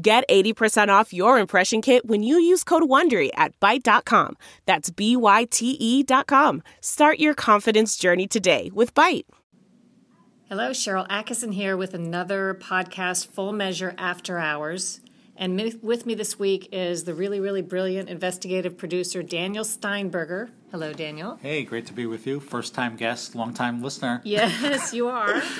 Get 0.00 0.28
80% 0.28 0.88
off 0.90 1.12
your 1.12 1.40
impression 1.40 1.82
kit 1.82 2.06
when 2.06 2.22
you 2.22 2.38
use 2.38 2.62
code 2.62 2.84
WONDERY 2.84 3.30
at 3.34 3.58
Byte.com. 3.58 4.36
That's 4.64 4.90
B-Y-T-E 4.90 6.02
dot 6.04 6.28
com. 6.28 6.62
Start 6.80 7.18
your 7.18 7.34
confidence 7.34 7.96
journey 7.96 8.28
today 8.28 8.70
with 8.72 8.94
Byte. 8.94 9.24
Hello, 10.48 10.70
Sharyl 10.70 11.08
Attkisson 11.08 11.52
here 11.52 11.76
with 11.76 11.94
another 11.94 12.54
podcast, 12.54 13.26
Full 13.26 13.52
Measure 13.52 13.94
After 13.98 14.38
Hours. 14.38 15.00
And 15.36 15.60
with 15.82 16.06
me 16.06 16.14
this 16.14 16.38
week 16.38 16.68
is 16.70 17.02
the 17.02 17.14
really, 17.14 17.40
really 17.40 17.62
brilliant 17.62 18.08
investigative 18.08 18.78
producer, 18.78 19.24
Daniel 19.24 19.64
Steinberger. 19.64 20.50
Hello, 20.70 20.92
Daniel. 20.92 21.38
Hey, 21.42 21.64
great 21.64 21.86
to 21.86 21.92
be 21.92 22.06
with 22.06 22.24
you. 22.24 22.38
First 22.38 22.72
time 22.72 22.94
guest, 22.94 23.34
long 23.34 23.52
time 23.52 23.82
listener. 23.82 24.20
Yes, 24.24 24.94
you 24.94 25.08
are. 25.08 25.42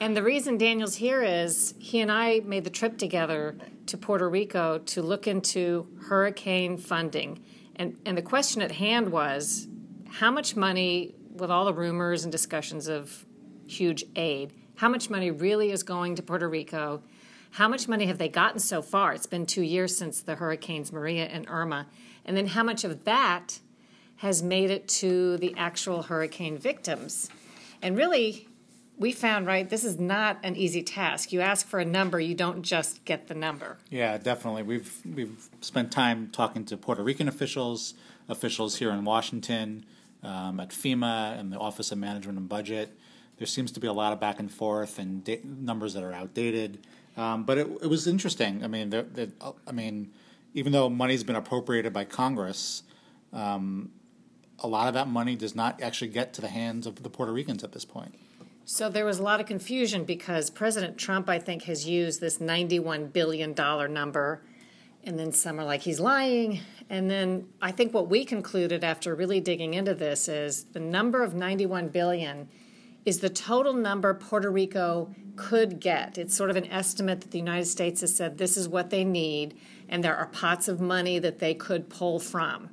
and 0.00 0.16
the 0.16 0.22
reason 0.22 0.58
Daniel's 0.58 0.96
here 0.96 1.22
is 1.22 1.74
he 1.78 2.00
and 2.00 2.10
I 2.10 2.40
made 2.40 2.64
the 2.64 2.70
trip 2.70 2.98
together 2.98 3.56
to 3.86 3.96
Puerto 3.96 4.28
Rico 4.28 4.78
to 4.78 5.02
look 5.02 5.26
into 5.26 5.88
hurricane 6.08 6.76
funding. 6.76 7.42
And, 7.76 7.96
and 8.04 8.16
the 8.16 8.22
question 8.22 8.62
at 8.62 8.72
hand 8.72 9.10
was 9.10 9.66
how 10.08 10.30
much 10.30 10.56
money, 10.56 11.14
with 11.34 11.50
all 11.50 11.64
the 11.64 11.74
rumors 11.74 12.24
and 12.24 12.32
discussions 12.32 12.88
of 12.88 13.24
huge 13.66 14.04
aid, 14.16 14.52
how 14.76 14.88
much 14.88 15.10
money 15.10 15.30
really 15.30 15.72
is 15.72 15.82
going 15.82 16.14
to 16.16 16.22
Puerto 16.22 16.48
Rico? 16.48 17.02
How 17.52 17.66
much 17.66 17.88
money 17.88 18.06
have 18.06 18.18
they 18.18 18.28
gotten 18.28 18.60
so 18.60 18.82
far? 18.82 19.12
It's 19.12 19.26
been 19.26 19.46
two 19.46 19.62
years 19.62 19.96
since 19.96 20.20
the 20.20 20.36
hurricanes 20.36 20.92
Maria 20.92 21.26
and 21.26 21.46
Irma. 21.48 21.86
And 22.24 22.36
then 22.36 22.46
how 22.46 22.62
much 22.62 22.84
of 22.84 23.04
that 23.04 23.58
has 24.16 24.42
made 24.42 24.70
it 24.70 24.86
to 24.88 25.36
the 25.38 25.54
actual 25.56 26.02
hurricane 26.02 26.58
victims? 26.58 27.30
And 27.80 27.96
really, 27.96 28.47
we 28.98 29.12
found 29.12 29.46
right 29.46 29.68
this 29.68 29.84
is 29.84 29.98
not 29.98 30.38
an 30.42 30.56
easy 30.56 30.82
task. 30.82 31.32
You 31.32 31.40
ask 31.40 31.66
for 31.66 31.78
a 31.80 31.84
number 31.84 32.20
you 32.20 32.34
don't 32.34 32.62
just 32.62 33.04
get 33.04 33.28
the 33.28 33.34
number. 33.34 33.78
Yeah 33.90 34.18
definitely. 34.18 34.62
We've 34.62 34.92
we've 35.14 35.48
spent 35.60 35.92
time 35.92 36.30
talking 36.32 36.64
to 36.66 36.76
puerto 36.76 37.02
rican 37.02 37.28
officials 37.28 37.94
officials 38.28 38.76
here 38.76 38.90
in 38.90 39.04
washington 39.04 39.86
um, 40.22 40.60
at 40.60 40.70
fema 40.70 41.38
and 41.38 41.52
the 41.52 41.58
office 41.58 41.92
of 41.92 41.98
management 41.98 42.38
and 42.38 42.48
budget. 42.48 42.96
There 43.38 43.46
seems 43.46 43.70
to 43.72 43.80
be 43.80 43.86
a 43.86 43.92
lot 43.92 44.12
of 44.12 44.20
back 44.20 44.40
and 44.40 44.50
forth 44.50 44.98
and 44.98 45.22
da- 45.22 45.40
numbers 45.44 45.94
that 45.94 46.02
are 46.02 46.12
outdated. 46.12 46.84
Um, 47.16 47.44
but 47.44 47.58
it, 47.58 47.68
it, 47.82 47.86
was 47.86 48.06
interesting. 48.06 48.64
I 48.64 48.68
mean, 48.68 48.90
the, 48.90 49.02
the, 49.02 49.32
I 49.66 49.72
mean, 49.72 50.12
even 50.54 50.72
though 50.72 50.88
money's 50.88 51.24
been 51.24 51.36
appropriated 51.36 51.92
by 51.92 52.04
Congress, 52.04 52.84
um, 53.32 53.90
a 54.60 54.68
lot 54.68 54.88
of 54.88 54.94
that 54.94 55.08
money 55.08 55.36
does 55.36 55.54
not 55.54 55.82
actually 55.82 56.08
get 56.08 56.32
to 56.34 56.40
the 56.40 56.48
hands 56.48 56.86
of 56.86 57.02
the 57.02 57.10
Puerto 57.10 57.32
Ricans 57.32 57.64
at 57.64 57.72
this 57.72 57.84
point. 57.84 58.14
So 58.70 58.90
there 58.90 59.06
was 59.06 59.18
a 59.18 59.22
lot 59.22 59.40
of 59.40 59.46
confusion 59.46 60.04
because 60.04 60.50
President 60.50 60.98
Trump, 60.98 61.30
I 61.30 61.38
think, 61.38 61.62
has 61.62 61.88
used 61.88 62.20
this 62.20 62.36
$91 62.36 63.14
billion 63.14 63.54
number, 63.54 64.42
and 65.02 65.18
then 65.18 65.32
some 65.32 65.58
are 65.58 65.64
like 65.64 65.80
he's 65.80 65.98
lying. 65.98 66.60
And 66.90 67.10
then 67.10 67.48
I 67.62 67.72
think 67.72 67.94
what 67.94 68.10
we 68.10 68.26
concluded 68.26 68.84
after 68.84 69.14
really 69.14 69.40
digging 69.40 69.72
into 69.72 69.94
this 69.94 70.28
is 70.28 70.64
the 70.64 70.80
number 70.80 71.22
of 71.22 71.32
91 71.32 71.88
billion 71.88 72.46
is 73.06 73.20
the 73.20 73.30
total 73.30 73.72
number 73.72 74.12
Puerto 74.12 74.50
Rico 74.50 75.14
could 75.36 75.80
get. 75.80 76.18
It's 76.18 76.36
sort 76.36 76.50
of 76.50 76.56
an 76.56 76.66
estimate 76.66 77.22
that 77.22 77.30
the 77.30 77.38
United 77.38 77.68
States 77.68 78.02
has 78.02 78.14
said 78.14 78.36
this 78.36 78.58
is 78.58 78.68
what 78.68 78.90
they 78.90 79.02
need, 79.02 79.58
and 79.88 80.04
there 80.04 80.14
are 80.14 80.26
pots 80.26 80.68
of 80.68 80.78
money 80.78 81.18
that 81.20 81.38
they 81.38 81.54
could 81.54 81.88
pull 81.88 82.18
from. 82.18 82.68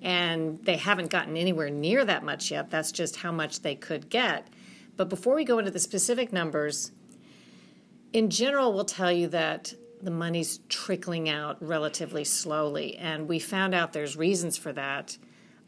And 0.00 0.64
they 0.64 0.78
haven't 0.78 1.10
gotten 1.10 1.36
anywhere 1.36 1.68
near 1.68 2.02
that 2.06 2.24
much 2.24 2.50
yet. 2.50 2.70
That's 2.70 2.92
just 2.92 3.16
how 3.16 3.30
much 3.30 3.60
they 3.60 3.74
could 3.74 4.08
get. 4.08 4.48
But 4.96 5.08
before 5.08 5.34
we 5.34 5.44
go 5.44 5.58
into 5.58 5.70
the 5.70 5.78
specific 5.78 6.32
numbers, 6.32 6.92
in 8.12 8.30
general, 8.30 8.72
we'll 8.72 8.84
tell 8.84 9.12
you 9.12 9.28
that 9.28 9.74
the 10.00 10.10
money's 10.10 10.60
trickling 10.68 11.28
out 11.28 11.56
relatively 11.60 12.24
slowly. 12.24 12.96
And 12.96 13.28
we 13.28 13.38
found 13.38 13.74
out 13.74 13.92
there's 13.92 14.16
reasons 14.16 14.56
for 14.56 14.72
that. 14.72 15.16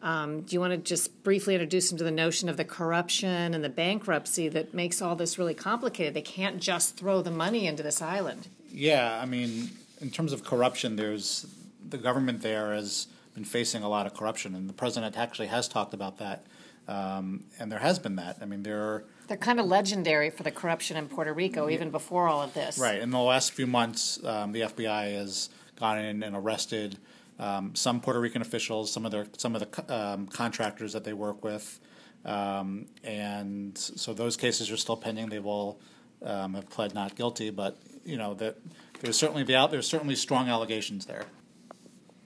Um, 0.03 0.43
do 0.43 0.55
you 0.55 0.61
want 0.61 0.73
to 0.73 0.77
just 0.77 1.25
briefly 1.25 1.55
introduce 1.55 1.89
them 1.89 1.99
to 1.99 2.05
the 2.05 2.11
notion 2.11 2.49
of 2.49 2.57
the 2.57 2.65
corruption 2.65 3.55
and 3.55 3.65
the 3.65 3.69
bankruptcy 3.69 4.49
that 4.51 4.75
makes 4.75 5.01
all 5.01 5.17
this 5.17 5.39
really 5.39 5.55
complicated? 5.55 6.15
They 6.15 6.23
can't 6.23 6.61
just 6.61 6.97
throw 6.97 7.23
the 7.23 7.31
money 7.31 7.67
into 7.67 7.83
this 7.83 8.03
island. 8.03 8.47
Yeah, 8.71 9.19
I 9.21 9.25
mean, 9.25 9.71
in 10.01 10.11
terms 10.11 10.33
of 10.33 10.45
corruption, 10.45 10.97
there's 10.97 11.47
the 11.89 11.99
government 11.99 12.43
there 12.43 12.75
has 12.75 13.09
been 13.35 13.45
facing 13.45 13.83
a 13.83 13.89
lot 13.89 14.07
of 14.07 14.15
corruption, 14.15 14.55
and 14.55 14.69
the 14.69 14.75
president 14.75 15.17
actually 15.17 15.49
has 15.49 15.67
talked 15.67 15.95
about 15.95 16.19
that. 16.19 16.45
Um, 16.89 17.45
and 17.59 17.71
there 17.71 17.81
has 17.81 17.99
been 17.99 18.17
that. 18.17 18.39
I 18.41 18.45
mean, 18.45 18.63
there 18.63 18.81
are. 18.81 19.05
They're 19.27 19.37
kind 19.37 19.59
of 19.59 19.67
legendary 19.67 20.31
for 20.31 20.45
the 20.45 20.53
corruption 20.53 20.97
in 20.97 21.09
Puerto 21.09 21.33
Rico, 21.33 21.69
even 21.69 21.91
before 21.91 22.29
all 22.29 22.43
of 22.43 22.55
this. 22.55 22.79
Right. 22.79 23.01
In 23.01 23.11
the 23.11 23.19
last 23.19 23.53
few 23.53 23.67
months, 23.67 24.25
um, 24.25 24.53
the 24.53 24.61
FBI 24.61 25.15
has 25.15 25.51
gone 25.75 25.99
in 25.99 26.23
and 26.23 26.37
arrested 26.37 26.97
um, 27.39 27.75
some 27.75 28.01
Puerto 28.01 28.21
Rican 28.21 28.41
officials, 28.41 28.93
some 28.93 29.05
of 29.05 29.11
their 29.11 29.27
some 29.37 29.55
of 29.55 29.63
the 29.63 29.95
um, 29.95 30.27
contractors 30.27 30.93
that 30.93 31.05
they 31.05 31.13
work 31.13 31.45
with, 31.45 31.81
um, 32.25 32.87
and 33.05 33.77
so 33.77 34.15
those 34.15 34.37
cases 34.37 34.71
are 34.71 34.77
still 34.77 34.97
pending. 34.97 35.29
They 35.29 35.39
will 35.39 35.79
um, 36.23 36.55
have 36.55 36.71
pled 36.71 36.95
not 36.95 37.15
guilty, 37.15 37.51
but 37.51 37.77
you 38.05 38.17
know 38.17 38.35
that 38.35 38.57
there's 39.01 39.19
certainly 39.19 39.43
the 39.43 39.57
out 39.57 39.71
there's 39.71 39.89
certainly 39.89 40.15
strong 40.15 40.49
allegations 40.49 41.07
there. 41.07 41.25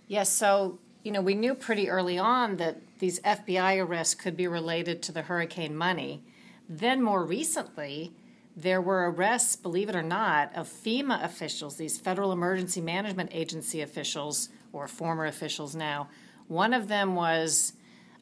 Yes, 0.06 0.28
so 0.28 0.78
you 1.02 1.12
know 1.12 1.20
we 1.20 1.34
knew 1.34 1.54
pretty 1.54 1.88
early 1.88 2.18
on 2.18 2.56
that 2.56 2.80
these 2.98 3.20
FBI 3.20 3.84
arrests 3.84 4.14
could 4.14 4.36
be 4.36 4.46
related 4.46 5.02
to 5.02 5.12
the 5.12 5.22
hurricane 5.22 5.76
money. 5.76 6.22
Then 6.68 7.02
more 7.02 7.24
recently, 7.24 8.12
there 8.56 8.80
were 8.80 9.10
arrests, 9.10 9.56
believe 9.56 9.88
it 9.88 9.96
or 9.96 10.02
not, 10.02 10.54
of 10.54 10.68
FEMA 10.68 11.24
officials, 11.24 11.76
these 11.76 11.98
Federal 11.98 12.32
Emergency 12.32 12.80
Management 12.80 13.30
Agency 13.32 13.80
officials 13.80 14.50
or 14.72 14.86
former 14.86 15.26
officials 15.26 15.74
now. 15.74 16.08
One 16.48 16.74
of 16.74 16.88
them 16.88 17.14
was 17.14 17.72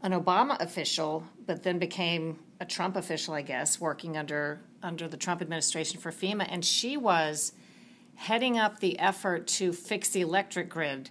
an 0.02 0.12
Obama 0.12 0.60
official, 0.60 1.24
but 1.46 1.62
then 1.62 1.78
became 1.78 2.38
a 2.60 2.64
Trump 2.64 2.94
official, 2.96 3.34
I 3.34 3.42
guess, 3.42 3.80
working 3.80 4.16
under 4.16 4.60
under 4.80 5.08
the 5.08 5.16
Trump 5.16 5.42
administration 5.42 6.00
for 6.00 6.12
FEMA, 6.12 6.46
and 6.48 6.64
she 6.64 6.96
was 6.96 7.52
heading 8.14 8.58
up 8.58 8.78
the 8.78 8.98
effort 8.98 9.46
to 9.48 9.72
fix 9.72 10.08
the 10.10 10.20
electric 10.20 10.68
grid. 10.68 11.10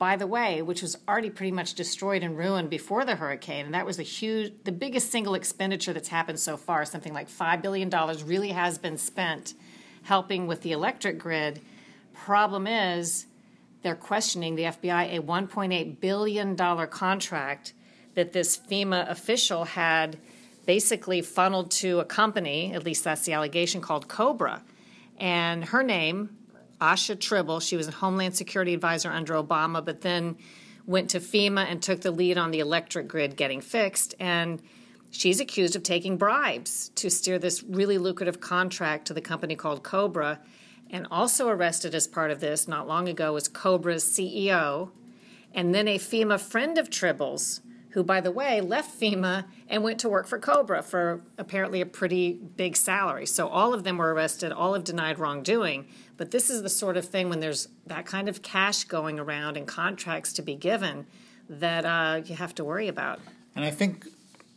By 0.00 0.16
the 0.16 0.26
way, 0.26 0.62
which 0.62 0.80
was 0.80 0.96
already 1.06 1.28
pretty 1.28 1.52
much 1.52 1.74
destroyed 1.74 2.22
and 2.22 2.34
ruined 2.38 2.70
before 2.70 3.04
the 3.04 3.16
hurricane, 3.16 3.66
and 3.66 3.74
that 3.74 3.84
was 3.84 3.98
the 3.98 4.02
huge, 4.02 4.54
the 4.64 4.72
biggest 4.72 5.10
single 5.10 5.34
expenditure 5.34 5.92
that's 5.92 6.08
happened 6.08 6.40
so 6.40 6.56
far. 6.56 6.86
Something 6.86 7.12
like 7.12 7.28
five 7.28 7.60
billion 7.60 7.90
dollars 7.90 8.22
really 8.22 8.48
has 8.48 8.78
been 8.78 8.96
spent 8.96 9.52
helping 10.04 10.46
with 10.46 10.62
the 10.62 10.72
electric 10.72 11.18
grid. 11.18 11.60
Problem 12.14 12.66
is, 12.66 13.26
they're 13.82 13.94
questioning 13.94 14.54
the 14.54 14.62
FBI 14.62 15.18
a 15.18 15.20
$1.8 15.20 16.00
billion 16.00 16.56
contract 16.56 17.74
that 18.14 18.32
this 18.32 18.56
FEMA 18.56 19.06
official 19.10 19.64
had 19.66 20.16
basically 20.64 21.20
funneled 21.20 21.70
to 21.72 22.00
a 22.00 22.06
company, 22.06 22.72
at 22.72 22.84
least 22.84 23.04
that's 23.04 23.26
the 23.26 23.34
allegation, 23.34 23.82
called 23.82 24.08
Cobra. 24.08 24.62
And 25.18 25.66
her 25.66 25.82
name, 25.82 26.38
Ahsha 26.80 27.18
Tribble, 27.18 27.60
she 27.60 27.76
was 27.76 27.88
a 27.88 27.92
Homeland 27.92 28.34
Security 28.34 28.74
advisor 28.74 29.10
under 29.10 29.34
Obama, 29.34 29.84
but 29.84 30.00
then 30.00 30.36
went 30.86 31.10
to 31.10 31.20
FEMA 31.20 31.66
and 31.70 31.82
took 31.82 32.00
the 32.00 32.10
lead 32.10 32.38
on 32.38 32.50
the 32.50 32.60
electric 32.60 33.06
grid 33.06 33.36
getting 33.36 33.60
fixed. 33.60 34.14
And 34.18 34.62
she's 35.10 35.40
accused 35.40 35.76
of 35.76 35.82
taking 35.82 36.16
bribes 36.16 36.90
to 36.96 37.10
steer 37.10 37.38
this 37.38 37.62
really 37.62 37.98
lucrative 37.98 38.40
contract 38.40 39.06
to 39.06 39.14
the 39.14 39.20
company 39.20 39.56
called 39.56 39.82
Cobra. 39.82 40.40
And 40.90 41.06
also 41.10 41.48
arrested 41.48 41.94
as 41.94 42.08
part 42.08 42.30
of 42.30 42.40
this 42.40 42.66
not 42.66 42.88
long 42.88 43.08
ago 43.08 43.32
was 43.34 43.46
Cobra's 43.46 44.04
CEO, 44.04 44.90
and 45.54 45.72
then 45.72 45.86
a 45.86 45.98
FEMA 45.98 46.40
friend 46.40 46.78
of 46.78 46.90
Tribble's, 46.90 47.60
who, 47.90 48.02
by 48.02 48.20
the 48.20 48.30
way, 48.30 48.60
left 48.60 48.98
FEMA 49.00 49.44
and 49.68 49.82
went 49.82 49.98
to 50.00 50.08
work 50.08 50.26
for 50.26 50.38
Cobra 50.38 50.82
for 50.82 51.22
apparently 51.38 51.80
a 51.80 51.86
pretty 51.86 52.32
big 52.32 52.76
salary. 52.76 53.26
So 53.26 53.48
all 53.48 53.74
of 53.74 53.84
them 53.84 53.98
were 53.98 54.14
arrested, 54.14 54.52
all 54.52 54.74
have 54.74 54.84
denied 54.84 55.18
wrongdoing. 55.18 55.86
But 56.16 56.30
this 56.30 56.50
is 56.50 56.62
the 56.62 56.68
sort 56.68 56.96
of 56.96 57.04
thing 57.04 57.28
when 57.28 57.40
there's 57.40 57.68
that 57.86 58.06
kind 58.06 58.28
of 58.28 58.42
cash 58.42 58.84
going 58.84 59.18
around 59.18 59.56
and 59.56 59.66
contracts 59.66 60.32
to 60.34 60.42
be 60.42 60.54
given 60.54 61.06
that 61.48 61.84
uh, 61.84 62.22
you 62.24 62.36
have 62.36 62.54
to 62.56 62.64
worry 62.64 62.88
about. 62.88 63.20
And 63.56 63.64
I 63.64 63.70
think 63.70 64.06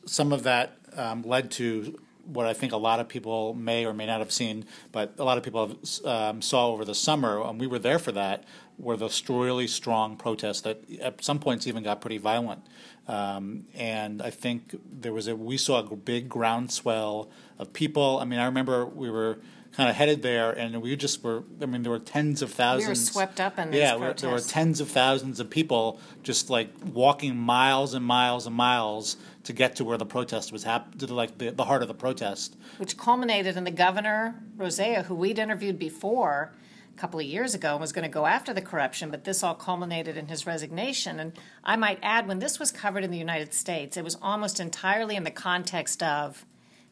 some 0.05 0.31
of 0.31 0.43
that 0.43 0.77
um, 0.95 1.23
led 1.23 1.49
to 1.51 1.99
what 2.25 2.45
I 2.45 2.53
think 2.53 2.71
a 2.71 2.77
lot 2.77 2.99
of 2.99 3.07
people 3.07 3.53
may 3.53 3.85
or 3.85 3.93
may 3.93 4.05
not 4.05 4.19
have 4.19 4.31
seen, 4.31 4.65
but 4.91 5.13
a 5.17 5.23
lot 5.23 5.37
of 5.37 5.43
people 5.43 5.67
have, 5.67 6.05
um, 6.05 6.41
saw 6.41 6.69
over 6.69 6.85
the 6.85 6.95
summer, 6.95 7.41
and 7.41 7.59
we 7.59 7.67
were 7.67 7.79
there 7.79 7.99
for 7.99 8.11
that, 8.13 8.45
were 8.77 8.97
the 8.97 9.09
really 9.29 9.67
strong 9.67 10.17
protests 10.17 10.61
that 10.61 10.81
at 10.99 11.23
some 11.23 11.39
points 11.39 11.67
even 11.67 11.83
got 11.83 12.01
pretty 12.01 12.17
violent. 12.17 12.65
Um, 13.07 13.65
and 13.75 14.21
I 14.21 14.29
think 14.29 14.79
there 14.91 15.13
was 15.13 15.27
a 15.27 15.35
we 15.35 15.57
saw 15.57 15.79
a 15.79 15.95
big 15.95 16.29
groundswell 16.29 17.29
of 17.59 17.73
people. 17.73 18.19
I 18.19 18.25
mean, 18.25 18.39
I 18.39 18.45
remember 18.45 18.85
we 18.85 19.09
were 19.09 19.39
kind 19.73 19.89
of 19.89 19.95
headed 19.95 20.21
there, 20.21 20.51
and 20.51 20.81
we 20.81 20.95
just 20.95 21.23
were. 21.23 21.43
I 21.61 21.65
mean, 21.65 21.83
there 21.83 21.91
were 21.91 21.99
tens 21.99 22.41
of 22.41 22.51
thousands. 22.51 22.85
We 22.85 22.91
were 22.91 22.95
swept 22.95 23.39
up 23.41 23.59
in 23.59 23.73
yeah, 23.73 23.95
protests. 23.97 24.21
there 24.21 24.31
were 24.31 24.39
tens 24.39 24.79
of 24.79 24.89
thousands 24.89 25.39
of 25.39 25.49
people 25.49 25.99
just 26.21 26.49
like 26.49 26.69
walking 26.93 27.35
miles 27.35 27.93
and 27.93 28.05
miles 28.05 28.47
and 28.47 28.55
miles 28.55 29.17
to 29.43 29.53
get 29.53 29.75
to 29.77 29.83
where 29.83 29.97
the 29.97 30.05
protest 30.05 30.53
was 30.53 30.63
happening, 30.63 30.99
to 30.99 31.13
like 31.13 31.37
the, 31.37 31.49
the 31.49 31.65
heart 31.65 31.81
of 31.81 31.89
the 31.89 31.93
protest, 31.93 32.55
which 32.77 32.97
culminated 32.97 33.57
in 33.57 33.65
the 33.65 33.71
governor 33.71 34.35
Rosselló, 34.57 35.03
who 35.03 35.15
we'd 35.15 35.39
interviewed 35.39 35.77
before 35.77 36.53
a 36.93 36.99
couple 36.99 37.19
of 37.19 37.25
years 37.25 37.55
ago 37.55 37.71
and 37.71 37.81
was 37.81 37.91
going 37.91 38.03
to 38.03 38.09
go 38.09 38.25
after 38.25 38.53
the 38.53 38.61
corruption, 38.61 39.09
but 39.09 39.23
this 39.23 39.43
all 39.43 39.55
culminated 39.55 40.17
in 40.17 40.27
his 40.27 40.45
resignation. 40.45 41.19
And 41.19 41.33
I 41.63 41.75
might 41.75 41.99
add, 42.01 42.27
when 42.27 42.39
this 42.39 42.59
was 42.59 42.71
covered 42.71 43.03
in 43.03 43.11
the 43.11 43.17
United 43.17 43.53
States, 43.53 43.97
it 43.97 44.03
was 44.03 44.17
almost 44.21 44.59
entirely 44.59 45.15
in 45.15 45.23
the 45.23 45.31
context 45.31 46.03
of 46.03 46.45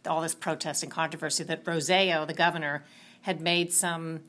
all 0.08 0.22
this 0.22 0.34
protest 0.34 0.82
and 0.82 0.92
controversy 0.92 1.44
that 1.44 1.64
Rosselló, 1.64 2.26
the 2.26 2.34
governor, 2.34 2.84
had 3.22 3.40
made 3.40 3.72
some 3.72 4.22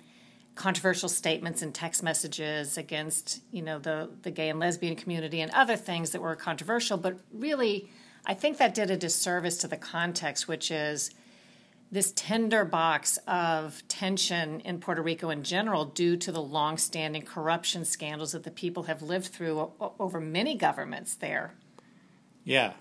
controversial 0.55 1.09
statements 1.09 1.63
and 1.63 1.75
text 1.75 2.03
messages 2.03 2.77
against, 2.77 3.41
you 3.51 3.63
know, 3.63 3.79
the, 3.79 4.11
the 4.21 4.31
gay 4.31 4.51
and 4.51 4.61
lesbian 4.61 4.95
community 4.95 5.41
and 5.41 5.51
other 5.53 5.77
things 5.77 6.11
that 6.11 6.21
were 6.21 6.37
controversial. 6.37 6.99
But 6.99 7.19
really, 7.33 7.91
I 8.27 8.35
think 8.35 8.59
that 8.59 8.75
did 8.75 8.91
a 8.91 8.97
disservice 8.99 9.57
to 9.59 9.69
the 9.69 9.79
context, 9.79 10.47
which 10.47 10.71
is 10.71 11.11
this 11.93 12.11
tender 12.17 12.65
box 12.65 13.19
of 13.29 13.87
tension 13.87 14.61
in 14.61 14.81
Puerto 14.81 15.03
Rico 15.03 15.29
in 15.29 15.43
general 15.43 15.85
due 15.85 16.17
to 16.17 16.33
the 16.33 16.41
long-standing 16.41 17.23
corruption 17.23 17.85
scandals 17.85 18.33
that 18.33 18.44
the 18.44 18.50
people 18.50 18.85
have 18.85 19.03
lived 19.03 19.27
through 19.27 19.71
over 20.00 20.19
many 20.19 20.56
governments 20.56 21.15
there. 21.15 21.53
Yeah, 22.44 22.73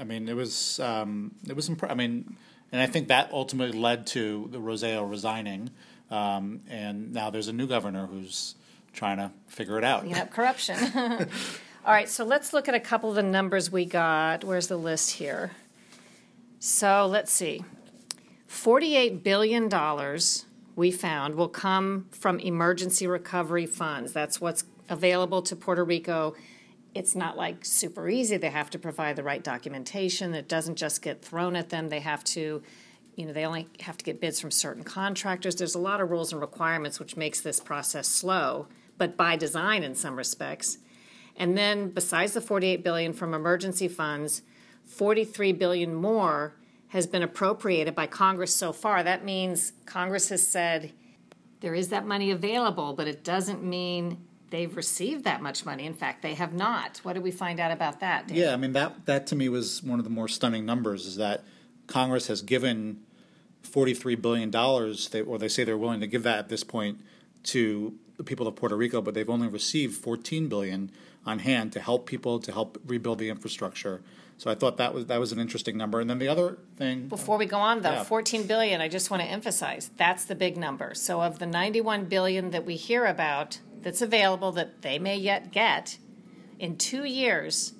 I 0.00 0.04
mean 0.04 0.28
it 0.28 0.34
was 0.34 0.80
um, 0.80 1.34
it 1.46 1.54
was 1.54 1.70
I 1.82 1.94
mean, 1.94 2.36
and 2.72 2.80
I 2.80 2.86
think 2.86 3.08
that 3.08 3.30
ultimately 3.30 3.78
led 3.78 4.06
to 4.08 4.48
the 4.50 4.58
Rosselló 4.58 5.08
resigning, 5.08 5.70
um, 6.10 6.62
and 6.68 7.12
now 7.12 7.30
there's 7.30 7.48
a 7.48 7.52
new 7.52 7.66
governor 7.66 8.06
who's 8.06 8.56
trying 8.94 9.18
to 9.18 9.30
figure 9.46 9.78
it 9.78 9.84
out. 9.84 10.00
Clean 10.00 10.16
up 10.16 10.30
corruption. 10.32 10.76
All 11.84 11.92
right, 11.92 12.08
so 12.08 12.24
let's 12.24 12.52
look 12.52 12.68
at 12.68 12.74
a 12.74 12.80
couple 12.80 13.10
of 13.10 13.16
the 13.16 13.22
numbers 13.22 13.70
we 13.70 13.84
got. 13.84 14.42
Where's 14.42 14.66
the 14.66 14.76
list 14.76 15.12
here? 15.12 15.52
So 16.58 17.06
let's 17.06 17.30
see. 17.30 17.62
$48 18.48 19.22
billion 19.22 19.68
we 20.76 20.90
found 20.90 21.34
will 21.34 21.48
come 21.48 22.06
from 22.10 22.38
emergency 22.38 23.06
recovery 23.06 23.66
funds. 23.66 24.12
That's 24.12 24.40
what's 24.40 24.64
available 24.88 25.42
to 25.42 25.56
Puerto 25.56 25.82
Rico. 25.82 26.34
It's 26.94 27.14
not 27.14 27.36
like 27.36 27.64
super 27.64 28.08
easy. 28.08 28.36
They 28.36 28.50
have 28.50 28.70
to 28.70 28.78
provide 28.78 29.16
the 29.16 29.22
right 29.22 29.42
documentation. 29.42 30.34
It 30.34 30.48
doesn't 30.48 30.76
just 30.76 31.02
get 31.02 31.22
thrown 31.22 31.56
at 31.56 31.70
them. 31.70 31.88
They 31.88 32.00
have 32.00 32.22
to, 32.24 32.62
you 33.16 33.26
know, 33.26 33.32
they 33.32 33.46
only 33.46 33.68
have 33.80 33.96
to 33.98 34.04
get 34.04 34.20
bids 34.20 34.38
from 34.38 34.50
certain 34.50 34.84
contractors. 34.84 35.56
There's 35.56 35.74
a 35.74 35.80
lot 35.80 36.00
of 36.00 36.10
rules 36.10 36.32
and 36.32 36.40
requirements 36.40 37.00
which 37.00 37.16
makes 37.16 37.40
this 37.40 37.58
process 37.58 38.06
slow, 38.06 38.68
but 38.98 39.16
by 39.16 39.36
design 39.36 39.82
in 39.82 39.94
some 39.94 40.16
respects. 40.16 40.78
And 41.36 41.56
then 41.56 41.90
besides 41.90 42.34
the 42.34 42.40
48 42.40 42.84
billion 42.84 43.12
from 43.12 43.34
emergency 43.34 43.88
funds, 43.88 44.42
43 44.84 45.52
billion 45.52 45.94
more 45.94 46.54
has 46.88 47.06
been 47.06 47.22
appropriated 47.22 47.94
by 47.94 48.06
Congress 48.06 48.54
so 48.54 48.72
far. 48.72 49.02
That 49.02 49.24
means 49.24 49.72
Congress 49.86 50.28
has 50.28 50.46
said 50.46 50.92
there 51.60 51.74
is 51.74 51.88
that 51.88 52.06
money 52.06 52.30
available, 52.30 52.92
but 52.92 53.08
it 53.08 53.24
doesn't 53.24 53.62
mean 53.62 54.18
they've 54.50 54.76
received 54.76 55.24
that 55.24 55.42
much 55.42 55.64
money. 55.64 55.84
In 55.84 55.94
fact, 55.94 56.22
they 56.22 56.34
have 56.34 56.52
not. 56.52 56.98
What 57.02 57.14
did 57.14 57.22
we 57.22 57.30
find 57.32 57.58
out 57.58 57.72
about 57.72 58.00
that? 58.00 58.30
Yeah, 58.30 58.52
I 58.52 58.56
mean 58.56 58.72
that 58.72 59.06
that 59.06 59.26
to 59.28 59.36
me 59.36 59.48
was 59.48 59.82
one 59.82 59.98
of 59.98 60.04
the 60.04 60.10
more 60.10 60.28
stunning 60.28 60.64
numbers 60.64 61.06
is 61.06 61.16
that 61.16 61.44
Congress 61.86 62.28
has 62.28 62.42
given 62.42 63.00
forty-three 63.62 64.14
billion 64.14 64.50
dollars, 64.50 65.12
or 65.26 65.38
they 65.38 65.48
say 65.48 65.64
they're 65.64 65.76
willing 65.76 66.00
to 66.00 66.06
give 66.06 66.22
that 66.22 66.38
at 66.38 66.48
this 66.48 66.62
point 66.62 67.00
to 67.44 67.94
the 68.16 68.24
people 68.24 68.46
of 68.46 68.56
Puerto 68.56 68.76
Rico, 68.76 69.00
but 69.00 69.14
they've 69.14 69.28
only 69.28 69.48
received 69.48 69.94
fourteen 69.94 70.48
billion 70.48 70.90
on 71.24 71.40
hand 71.40 71.72
to 71.72 71.80
help 71.80 72.06
people 72.06 72.38
to 72.38 72.52
help 72.52 72.78
rebuild 72.86 73.18
the 73.18 73.28
infrastructure. 73.28 74.00
So 74.38 74.50
I 74.50 74.54
thought 74.54 74.76
that 74.76 74.92
was 74.94 75.06
that 75.06 75.18
was 75.18 75.32
an 75.32 75.38
interesting 75.38 75.76
number. 75.76 76.00
And 76.00 76.08
then 76.08 76.18
the 76.18 76.28
other 76.28 76.58
thing 76.76 77.08
Before 77.08 77.38
we 77.38 77.46
go 77.46 77.58
on 77.58 77.82
though, 77.82 77.92
yeah. 77.92 78.04
14 78.04 78.46
billion, 78.46 78.80
I 78.80 78.88
just 78.88 79.10
want 79.10 79.22
to 79.22 79.28
emphasize, 79.28 79.90
that's 79.96 80.24
the 80.24 80.34
big 80.34 80.56
number. 80.56 80.94
So 80.94 81.22
of 81.22 81.38
the 81.38 81.46
91 81.46 82.04
billion 82.06 82.50
that 82.50 82.66
we 82.66 82.76
hear 82.76 83.06
about 83.06 83.60
that's 83.80 84.02
available 84.02 84.52
that 84.52 84.82
they 84.82 84.98
may 84.98 85.16
yet 85.16 85.52
get 85.52 85.98
in 86.58 86.76
2 86.76 87.04
years, 87.04 87.74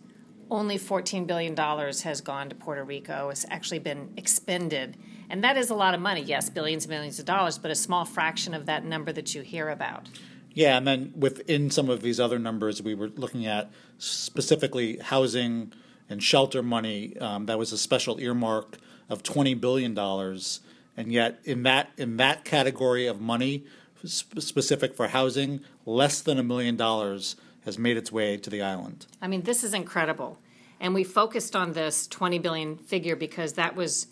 only 0.50 0.79
14 0.79 1.27
billion 1.27 1.55
dollars 1.55 2.03
has 2.03 2.21
gone 2.21 2.49
to 2.49 2.55
Puerto 2.55 2.85
Rico. 2.85 3.29
It's 3.29 3.44
actually 3.50 3.81
been 3.81 4.12
expended. 4.17 4.97
And 5.28 5.43
that 5.43 5.56
is 5.56 5.70
a 5.70 5.75
lot 5.75 5.94
of 5.94 6.00
money. 6.00 6.23
Yes, 6.23 6.49
billions 6.50 6.84
and 6.84 6.90
millions 6.90 7.19
of 7.19 7.25
dollars, 7.25 7.58
but 7.58 7.70
a 7.70 7.75
small 7.75 8.05
fraction 8.05 8.55
of 8.55 8.67
that 8.67 8.84
number 8.84 9.12
that 9.12 9.34
you 9.34 9.43
hear 9.43 9.69
about. 9.69 10.08
Yeah, 10.52 10.78
and 10.78 10.87
then 10.87 11.12
within 11.14 11.70
some 11.70 11.90
of 11.90 12.00
these 12.00 12.19
other 12.19 12.38
numbers, 12.38 12.81
we 12.81 12.94
were 12.94 13.08
looking 13.08 13.44
at 13.44 13.70
specifically 13.99 14.96
housing 14.99 15.73
and 16.08 16.23
shelter 16.23 16.62
money. 16.62 17.17
Um, 17.19 17.46
that 17.46 17.58
was 17.58 17.73
a 17.73 17.78
special 17.78 18.19
earmark 18.20 18.78
of 19.11 19.23
twenty 19.23 19.55
billion 19.55 19.93
dollars, 19.93 20.61
and 20.96 21.12
yet 21.12 21.40
in 21.44 21.62
that 21.64 21.90
in 21.96 22.17
that 22.17 22.44
category 22.44 23.06
of 23.06 23.20
money 23.20 23.64
sp- 24.06 24.40
specific 24.40 24.94
for 24.96 25.08
housing, 25.08 25.61
less 25.84 26.23
than 26.23 26.38
a 26.38 26.43
million 26.43 26.76
dollars 26.76 27.37
has 27.64 27.78
made 27.78 27.96
its 27.96 28.11
way 28.11 28.37
to 28.37 28.49
the 28.49 28.62
island. 28.62 29.06
I 29.20 29.26
mean, 29.26 29.43
this 29.43 29.62
is 29.62 29.75
incredible, 29.75 30.38
and 30.81 30.94
we 30.94 31.05
focused 31.05 31.55
on 31.55 31.73
this 31.73 32.06
twenty 32.06 32.38
billion 32.38 32.78
figure 32.78 33.17
because 33.17 33.55
that 33.55 33.76
was 33.76 34.06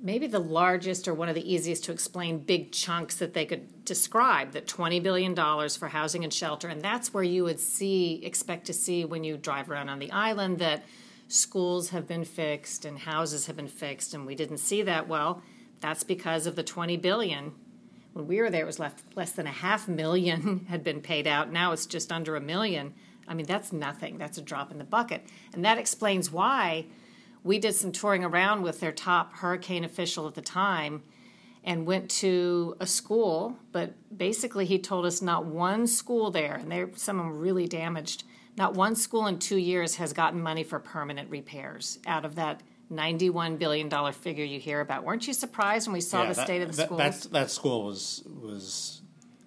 maybe 0.00 0.26
the 0.26 0.38
largest 0.38 1.08
or 1.08 1.14
one 1.14 1.28
of 1.28 1.34
the 1.34 1.52
easiest 1.52 1.84
to 1.84 1.92
explain 1.92 2.38
big 2.38 2.70
chunks 2.70 3.16
that 3.16 3.34
they 3.34 3.44
could 3.44 3.84
describe 3.84 4.52
that 4.52 4.66
20 4.66 5.00
billion 5.00 5.34
dollars 5.34 5.76
for 5.76 5.88
housing 5.88 6.22
and 6.22 6.32
shelter. 6.32 6.68
And 6.68 6.80
that's 6.80 7.12
where 7.12 7.24
you 7.24 7.44
would 7.44 7.58
see 7.58 8.20
expect 8.24 8.66
to 8.66 8.72
see 8.72 9.04
when 9.04 9.24
you 9.24 9.36
drive 9.36 9.70
around 9.70 9.88
on 9.88 9.98
the 9.98 10.12
island 10.12 10.58
that 10.60 10.84
schools 11.26 11.90
have 11.90 12.06
been 12.06 12.24
fixed 12.24 12.84
and 12.84 12.98
houses 12.98 13.46
have 13.46 13.56
been 13.56 13.68
fixed 13.68 14.14
and 14.14 14.24
we 14.24 14.34
didn't 14.34 14.58
see 14.58 14.82
that. 14.82 15.08
Well 15.08 15.42
that's 15.80 16.04
because 16.04 16.46
of 16.46 16.56
the 16.56 16.62
20 16.62 16.96
billion. 16.98 17.52
When 18.12 18.26
we 18.26 18.40
were 18.40 18.50
there 18.50 18.62
it 18.62 18.66
was 18.66 18.78
left 18.78 19.02
less 19.16 19.32
than 19.32 19.46
a 19.46 19.52
half 19.52 19.88
million 19.88 20.66
had 20.68 20.84
been 20.84 21.00
paid 21.00 21.26
out. 21.26 21.52
Now 21.52 21.72
it's 21.72 21.86
just 21.86 22.12
under 22.12 22.36
a 22.36 22.40
million. 22.40 22.94
I 23.26 23.34
mean 23.34 23.46
that's 23.46 23.72
nothing. 23.72 24.16
That's 24.16 24.38
a 24.38 24.42
drop 24.42 24.70
in 24.70 24.78
the 24.78 24.84
bucket. 24.84 25.26
And 25.52 25.64
that 25.64 25.76
explains 25.76 26.30
why 26.30 26.86
we 27.48 27.58
did 27.58 27.74
some 27.74 27.90
touring 27.90 28.24
around 28.24 28.62
with 28.62 28.78
their 28.78 28.92
top 28.92 29.32
hurricane 29.36 29.82
official 29.82 30.28
at 30.28 30.34
the 30.34 30.42
time 30.42 31.02
and 31.64 31.86
went 31.86 32.10
to 32.10 32.76
a 32.78 32.86
school 32.86 33.56
but 33.72 33.94
basically 34.16 34.66
he 34.66 34.78
told 34.78 35.06
us 35.06 35.22
not 35.22 35.46
one 35.46 35.86
school 35.86 36.30
there 36.30 36.56
and 36.56 36.70
they 36.70 36.84
some 36.94 37.18
of 37.18 37.24
them 37.24 37.38
really 37.38 37.66
damaged 37.66 38.22
not 38.58 38.74
one 38.74 38.94
school 38.94 39.26
in 39.26 39.38
two 39.38 39.56
years 39.56 39.94
has 39.94 40.12
gotten 40.12 40.40
money 40.40 40.62
for 40.62 40.78
permanent 40.78 41.30
repairs 41.30 41.98
out 42.06 42.24
of 42.24 42.34
that 42.34 42.62
$91 42.92 43.58
billion 43.58 44.12
figure 44.14 44.44
you 44.44 44.58
hear 44.58 44.80
about. 44.80 45.04
Weren't 45.04 45.26
you 45.26 45.34
surprised 45.34 45.86
when 45.86 45.92
we 45.92 46.00
saw 46.00 46.22
yeah, 46.22 46.30
the 46.30 46.34
that, 46.36 46.46
state 46.46 46.62
of 46.62 46.74
the 46.74 46.82
school? 46.84 46.96
That, 46.96 47.20
that 47.32 47.50
school 47.50 47.84
was, 47.84 48.22
was 48.26 49.02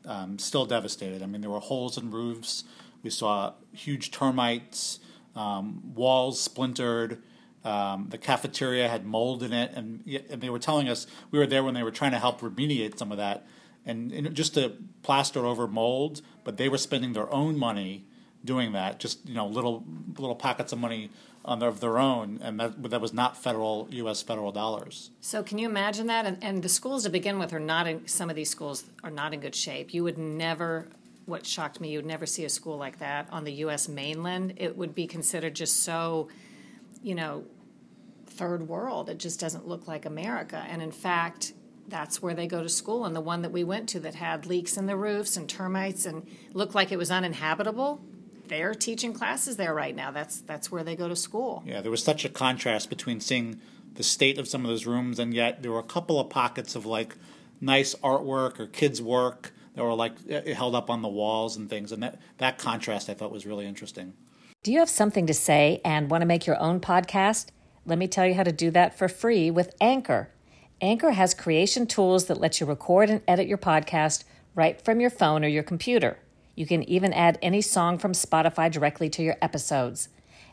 um, 0.06 0.38
still 0.38 0.68
devastated. 0.68 1.24
I 1.24 1.26
mean, 1.26 1.42
there 1.42 1.50
were 1.50 1.60
holes 1.60 1.98
in 1.98 2.12
roofs. 2.12 2.66
We 3.02 3.10
saw 3.10 3.54
huge 3.74 4.12
termites, 4.12 5.00
um, 5.36 5.96
walls 5.96 6.40
splintered. 6.40 7.24
Um, 7.64 8.08
the 8.10 8.18
cafeteria 8.18 8.88
had 8.88 9.06
mold 9.06 9.44
in 9.44 9.54
it, 9.54 9.72
and, 9.76 10.04
and 10.30 10.42
they 10.42 10.50
were 10.50 10.60
telling 10.60 10.90
us 10.90 11.06
we 11.30 11.38
were 11.38 11.48
there 11.48 11.64
when 11.64 11.74
they 11.74 11.84
were 11.84 11.92
trying 11.92 12.12
to 12.12 12.20
help 12.20 12.42
remediate 12.42 12.98
some 12.98 13.12
of 13.12 13.18
that, 13.18 13.46
and, 13.86 14.12
and 14.12 14.34
just 14.34 14.56
to 14.56 14.74
plaster 15.04 15.46
over 15.46 15.68
mold. 15.68 16.22
But 16.44 16.58
they 16.58 16.70
were 16.70 16.80
spending 16.80 17.14
their 17.14 17.32
own 17.32 17.58
money 17.58 18.06
doing 18.44 18.72
that. 18.74 19.00
Just 19.00 19.28
you 19.28 19.36
know, 19.36 19.48
little 19.48 19.84
little 20.18 20.36
pockets 20.36 20.72
of 20.74 20.80
money 20.80 21.12
on 21.44 21.60
their, 21.60 21.70
of 21.70 21.80
their 21.80 21.98
own, 21.98 22.40
and 22.42 22.60
that 22.60 22.90
that 22.90 23.02
was 23.02 23.14
not 23.14 23.38
federal 23.38 23.88
U.S. 23.92 24.22
federal 24.22 24.52
dollars. 24.52 25.12
So 25.22 25.44
can 25.44 25.58
you 25.58 25.68
imagine 25.68 26.08
that? 26.08 26.26
And, 26.26 26.38
and 26.44 26.64
the 26.64 26.70
schools 26.70 27.04
to 27.04 27.10
begin 27.10 27.40
with 27.40 27.54
are 27.54 27.60
not 27.60 27.88
in. 27.88 28.08
Some 28.08 28.30
of 28.30 28.36
these 28.36 28.50
schools 28.50 28.86
are 29.04 29.12
not 29.12 29.34
in 29.34 29.40
good 29.40 29.56
shape. 29.56 29.94
You 29.94 30.04
would 30.04 30.18
never. 30.18 30.88
What 31.26 31.46
shocked 31.46 31.80
me, 31.80 31.92
you 31.92 32.00
would 32.00 32.06
never 32.08 32.26
see 32.26 32.46
a 32.46 32.50
school 32.50 32.78
like 32.78 32.98
that 33.00 33.28
on 33.32 33.44
the 33.44 33.54
U.S. 33.54 33.88
mainland. 33.88 34.56
It 34.58 34.76
would 34.76 34.96
be 34.96 35.06
considered 35.06 35.56
just 35.56 35.84
so, 35.84 36.30
you 37.02 37.16
know, 37.16 37.44
third 38.26 38.68
world. 38.68 39.10
It 39.10 39.18
just 39.18 39.40
doesn't 39.40 39.68
look 39.68 39.88
like 39.88 40.06
America. 40.06 40.66
And 40.68 40.82
in 40.82 40.92
fact, 40.92 41.54
that's 41.88 42.22
where 42.22 42.34
they 42.34 42.48
go 42.48 42.64
to 42.64 42.70
school. 42.70 43.06
And 43.06 43.16
the 43.16 43.22
one 43.22 43.42
that 43.42 43.52
we 43.52 43.64
went 43.64 43.90
to 43.90 44.00
that 44.02 44.16
had 44.16 44.46
leaks 44.46 44.78
in 44.78 44.86
the 44.86 44.96
roofs 44.96 45.38
and 45.38 45.48
termites 45.48 46.06
and 46.06 46.26
looked 46.54 46.74
like 46.74 46.92
it 46.92 46.98
was 46.98 47.12
uninhabitable, 47.12 48.02
they're 48.48 48.74
teaching 48.74 49.14
classes 49.14 49.58
there 49.58 49.74
right 49.74 49.96
now. 49.96 50.12
That's 50.12 50.42
that's 50.42 50.72
where 50.72 50.84
they 50.84 50.96
go 50.96 51.08
to 51.08 51.16
school. 51.16 51.64
Yeah, 51.66 51.82
there 51.82 51.92
was 51.92 52.04
such 52.04 52.26
a 52.26 52.30
contrast 52.30 52.90
between 52.90 53.20
seeing 53.20 53.62
the 53.94 54.04
state 54.04 54.38
of 54.38 54.48
some 54.48 54.66
of 54.66 54.70
those 54.70 54.86
rooms, 54.86 55.20
and 55.20 55.34
yet 55.34 55.62
there 55.62 55.72
were 55.72 55.80
a 55.80 55.84
couple 55.84 56.20
of 56.20 56.30
pockets 56.30 56.76
of 56.76 56.86
like 56.86 57.16
nice 57.60 57.96
artwork 57.96 58.60
or 58.60 58.68
kids' 58.68 59.02
work 59.02 59.54
that 59.76 59.84
were 59.84 59.94
like 59.94 60.14
eh, 60.30 60.54
held 60.54 60.76
up 60.76 60.90
on 60.90 61.02
the 61.02 61.08
walls 61.08 61.56
and 61.56 61.70
things, 61.70 61.92
and 61.92 62.04
that 62.04 62.20
that 62.40 62.58
contrast 62.58 63.10
I 63.10 63.14
thought 63.14 63.32
was 63.32 63.46
really 63.46 63.66
interesting. 63.66 64.14
Do 64.64 64.72
you 64.72 64.78
have 64.78 64.92
something 64.92 65.26
to 65.26 65.34
say 65.34 65.82
and 65.84 66.12
want 66.12 66.22
to 66.22 66.28
make 66.28 66.46
your 66.46 66.60
own 66.62 66.82
podcast? 66.82 67.48
Let 67.84 67.98
me 67.98 68.08
tell 68.08 68.28
you 68.28 68.36
how 68.36 68.44
to 68.44 68.52
do 68.52 68.70
that 68.70 68.96
for 68.96 69.08
free 69.08 69.50
with 69.50 69.74
Anchor. 69.82 70.30
Anchor 70.80 71.14
has 71.14 71.34
creation 71.34 71.88
tools 71.88 72.26
that 72.26 72.40
let 72.40 72.60
you 72.60 72.68
record 72.68 73.10
and 73.10 73.24
edit 73.28 73.48
your 73.48 73.58
podcast 73.58 74.24
right 74.54 74.80
from 74.80 75.00
your 75.00 75.10
phone 75.10 75.44
or 75.44 75.48
your 75.48 75.64
computer. 75.64 76.20
You 76.54 76.68
can 76.68 76.84
even 76.84 77.12
add 77.12 77.40
any 77.42 77.62
song 77.62 77.98
from 77.98 78.12
Spotify 78.12 78.72
directly 78.72 79.10
to 79.10 79.24
your 79.24 79.36
episodes. 79.42 80.10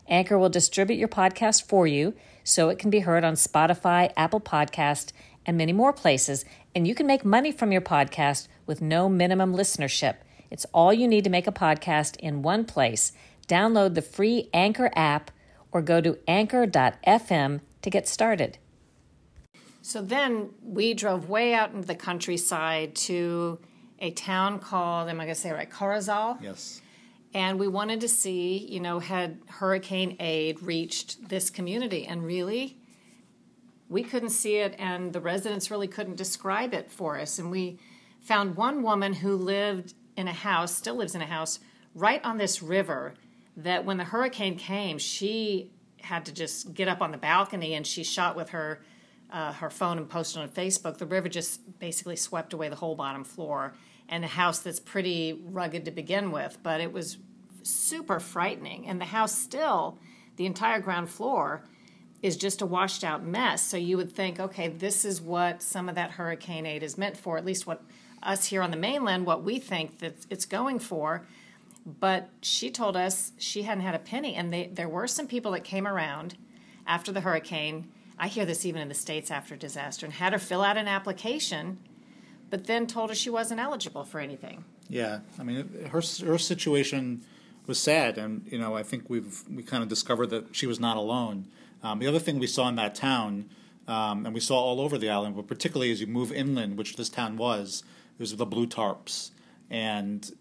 Anchor 0.07 0.39
will 0.39 0.49
distribute 0.49 0.97
your 0.97 1.07
podcast 1.07 1.67
for 1.67 1.85
you 1.85 2.15
so 2.43 2.69
it 2.69 2.79
can 2.79 2.89
be 2.89 3.01
heard 3.01 3.23
on 3.23 3.35
Spotify, 3.35 4.11
Apple 4.17 4.41
Podcast, 4.41 5.11
and 5.45 5.55
many 5.55 5.71
more 5.71 5.93
places, 5.93 6.45
and 6.73 6.87
you 6.87 6.95
can 6.95 7.05
make 7.05 7.23
money 7.23 7.51
from 7.51 7.71
your 7.71 7.79
podcast 7.79 8.47
with 8.65 8.81
no 8.81 9.07
minimum 9.07 9.53
listenership. 9.53 10.15
It's 10.49 10.65
all 10.73 10.91
you 10.91 11.07
need 11.07 11.25
to 11.25 11.29
make 11.29 11.45
a 11.45 11.51
podcast 11.51 12.15
in 12.17 12.41
one 12.41 12.65
place. 12.65 13.11
Download 13.49 13.95
the 13.95 14.01
free 14.01 14.49
Anchor 14.53 14.91
app 14.95 15.31
or 15.71 15.81
go 15.81 15.99
to 15.99 16.17
anchor.fm 16.27 17.59
to 17.81 17.89
get 17.89 18.07
started. 18.07 18.57
So 19.81 20.01
then 20.01 20.51
we 20.61 20.93
drove 20.93 21.29
way 21.29 21.53
out 21.53 21.73
into 21.73 21.87
the 21.87 21.95
countryside 21.95 22.95
to 22.95 23.59
a 23.99 24.11
town 24.11 24.59
called, 24.59 25.09
am 25.09 25.19
I 25.19 25.25
going 25.25 25.35
to 25.35 25.41
say 25.41 25.49
it 25.49 25.53
right, 25.53 25.69
Corozal? 25.69 26.41
Yes. 26.41 26.81
And 27.33 27.59
we 27.59 27.67
wanted 27.67 28.01
to 28.01 28.07
see, 28.07 28.57
you 28.57 28.79
know, 28.79 28.99
had 28.99 29.39
hurricane 29.47 30.15
aid 30.19 30.61
reached 30.61 31.29
this 31.29 31.49
community? 31.49 32.05
And 32.05 32.23
really, 32.23 32.77
we 33.87 34.03
couldn't 34.03 34.29
see 34.29 34.57
it, 34.57 34.75
and 34.77 35.13
the 35.13 35.21
residents 35.21 35.71
really 35.71 35.87
couldn't 35.87 36.17
describe 36.17 36.73
it 36.73 36.91
for 36.91 37.19
us. 37.19 37.39
And 37.39 37.49
we 37.49 37.79
found 38.19 38.55
one 38.55 38.83
woman 38.83 39.13
who 39.13 39.35
lived 39.35 39.93
in 40.15 40.27
a 40.27 40.33
house, 40.33 40.75
still 40.75 40.95
lives 40.95 41.15
in 41.15 41.21
a 41.21 41.25
house, 41.25 41.59
right 41.95 42.23
on 42.23 42.37
this 42.37 42.61
river. 42.61 43.15
That 43.63 43.85
when 43.85 43.97
the 43.97 44.03
hurricane 44.03 44.55
came, 44.57 44.97
she 44.97 45.71
had 46.01 46.25
to 46.25 46.33
just 46.33 46.73
get 46.73 46.87
up 46.87 47.01
on 47.01 47.11
the 47.11 47.17
balcony 47.17 47.73
and 47.73 47.85
she 47.85 48.03
shot 48.03 48.35
with 48.35 48.49
her 48.49 48.81
uh, 49.31 49.53
her 49.53 49.69
phone 49.69 49.97
and 49.97 50.09
posted 50.09 50.41
on 50.41 50.49
Facebook. 50.49 50.97
The 50.97 51.05
river 51.05 51.29
just 51.29 51.79
basically 51.79 52.15
swept 52.15 52.53
away 52.53 52.69
the 52.69 52.75
whole 52.75 52.95
bottom 52.95 53.23
floor 53.23 53.73
and 54.07 54.25
a 54.25 54.27
house 54.27 54.59
that's 54.59 54.79
pretty 54.79 55.39
rugged 55.45 55.85
to 55.85 55.91
begin 55.91 56.31
with, 56.31 56.57
but 56.63 56.81
it 56.81 56.91
was 56.91 57.17
super 57.61 58.19
frightening. 58.19 58.87
And 58.87 58.99
the 58.99 59.05
house 59.05 59.35
still, 59.35 59.99
the 60.37 60.45
entire 60.45 60.79
ground 60.79 61.09
floor, 61.09 61.63
is 62.21 62.35
just 62.35 62.61
a 62.61 62.65
washed 62.65 63.03
out 63.03 63.23
mess. 63.23 63.61
So 63.61 63.77
you 63.77 63.97
would 63.97 64.11
think, 64.11 64.39
okay, 64.39 64.67
this 64.67 65.05
is 65.05 65.21
what 65.21 65.61
some 65.61 65.87
of 65.87 65.95
that 65.95 66.11
hurricane 66.11 66.65
aid 66.65 66.83
is 66.83 66.97
meant 66.97 67.15
for, 67.15 67.37
at 67.37 67.45
least 67.45 67.67
what 67.67 67.83
us 68.21 68.45
here 68.45 68.61
on 68.61 68.71
the 68.71 68.77
mainland, 68.77 69.25
what 69.25 69.43
we 69.43 69.59
think 69.59 69.99
that 69.99 70.25
it's 70.29 70.45
going 70.45 70.79
for. 70.79 71.25
But 71.99 72.29
she 72.41 72.69
told 72.69 72.95
us 72.95 73.31
she 73.37 73.63
hadn't 73.63 73.83
had 73.83 73.95
a 73.95 73.99
penny, 73.99 74.35
and 74.35 74.53
they, 74.53 74.67
there 74.67 74.89
were 74.89 75.07
some 75.07 75.27
people 75.27 75.51
that 75.53 75.63
came 75.63 75.87
around 75.87 76.37
after 76.85 77.11
the 77.11 77.21
hurricane. 77.21 77.89
I 78.17 78.27
hear 78.27 78.45
this 78.45 78.65
even 78.65 78.81
in 78.81 78.89
the 78.89 78.93
States 78.93 79.31
after 79.31 79.55
disaster, 79.55 80.05
and 80.05 80.13
had 80.13 80.33
her 80.33 80.39
fill 80.39 80.61
out 80.61 80.77
an 80.77 80.87
application 80.87 81.79
but 82.49 82.65
then 82.65 82.87
told 82.87 83.09
her 83.09 83.15
she 83.15 83.29
wasn't 83.29 83.59
eligible 83.59 84.03
for 84.03 84.19
anything. 84.19 84.65
Yeah, 84.89 85.19
I 85.39 85.43
mean, 85.43 85.87
her 85.91 86.01
her 86.25 86.37
situation 86.37 87.23
was 87.67 87.79
sad, 87.79 88.17
and 88.17 88.45
you 88.49 88.57
know, 88.57 88.75
I 88.75 88.83
think 88.83 89.09
we've 89.09 89.43
we 89.49 89.63
kind 89.63 89.83
of 89.83 89.89
discovered 89.89 90.27
that 90.31 90.55
she 90.55 90.65
was 90.65 90.79
not 90.79 90.97
alone. 90.97 91.47
Um, 91.83 91.99
the 91.99 92.07
other 92.07 92.19
thing 92.19 92.39
we 92.39 92.47
saw 92.47 92.67
in 92.67 92.75
that 92.75 92.95
town, 92.95 93.49
um, 93.87 94.25
and 94.25 94.33
we 94.33 94.41
saw 94.41 94.57
all 94.59 94.81
over 94.81 94.97
the 94.97 95.09
island, 95.09 95.35
but 95.35 95.47
particularly 95.47 95.91
as 95.91 96.01
you 96.01 96.07
move 96.07 96.31
inland, 96.31 96.77
which 96.77 96.95
this 96.95 97.09
town 97.09 97.37
was, 97.37 97.83
was 98.17 98.35
the 98.35 98.45
blue 98.45 98.67
tarps, 98.67 99.31
and 99.69 100.31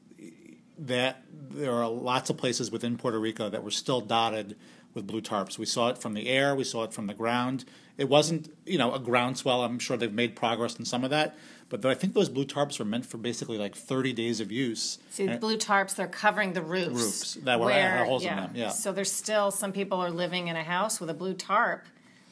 that 0.78 1.24
there 1.50 1.72
are 1.72 1.88
lots 1.88 2.30
of 2.30 2.36
places 2.36 2.70
within 2.70 2.96
Puerto 2.96 3.18
Rico 3.18 3.48
that 3.48 3.62
were 3.62 3.70
still 3.70 4.00
dotted 4.00 4.56
with 4.94 5.06
blue 5.06 5.20
tarps. 5.20 5.58
We 5.58 5.66
saw 5.66 5.88
it 5.88 5.98
from 5.98 6.14
the 6.14 6.28
air, 6.28 6.54
we 6.54 6.64
saw 6.64 6.84
it 6.84 6.92
from 6.92 7.06
the 7.06 7.14
ground. 7.14 7.64
It 7.96 8.08
wasn't, 8.08 8.54
you 8.64 8.78
know, 8.78 8.94
a 8.94 9.00
groundswell. 9.00 9.64
I'm 9.64 9.80
sure 9.80 9.96
they've 9.96 10.12
made 10.12 10.36
progress 10.36 10.76
in 10.76 10.84
some 10.84 11.02
of 11.02 11.10
that, 11.10 11.36
but 11.68 11.84
I 11.84 11.94
think 11.94 12.14
those 12.14 12.28
blue 12.28 12.44
tarps 12.44 12.78
were 12.78 12.84
meant 12.84 13.04
for 13.04 13.18
basically 13.18 13.58
like 13.58 13.74
30 13.74 14.12
days 14.12 14.40
of 14.40 14.52
use. 14.52 14.98
See, 15.10 15.26
the 15.26 15.36
blue 15.36 15.56
tarps, 15.56 15.96
they're 15.96 16.06
covering 16.06 16.52
the 16.52 16.62
roofs. 16.62 16.90
Roofs 16.90 17.34
that 17.44 17.58
were 17.58 17.66
where, 17.66 18.04
holes 18.04 18.24
yeah. 18.24 18.30
in 18.30 18.36
them. 18.36 18.52
Yeah. 18.54 18.68
So 18.68 18.92
there's 18.92 19.10
still 19.10 19.50
some 19.50 19.72
people 19.72 19.98
are 19.98 20.10
living 20.10 20.46
in 20.46 20.56
a 20.56 20.62
house 20.62 21.00
with 21.00 21.10
a 21.10 21.14
blue 21.14 21.34
tarp, 21.34 21.84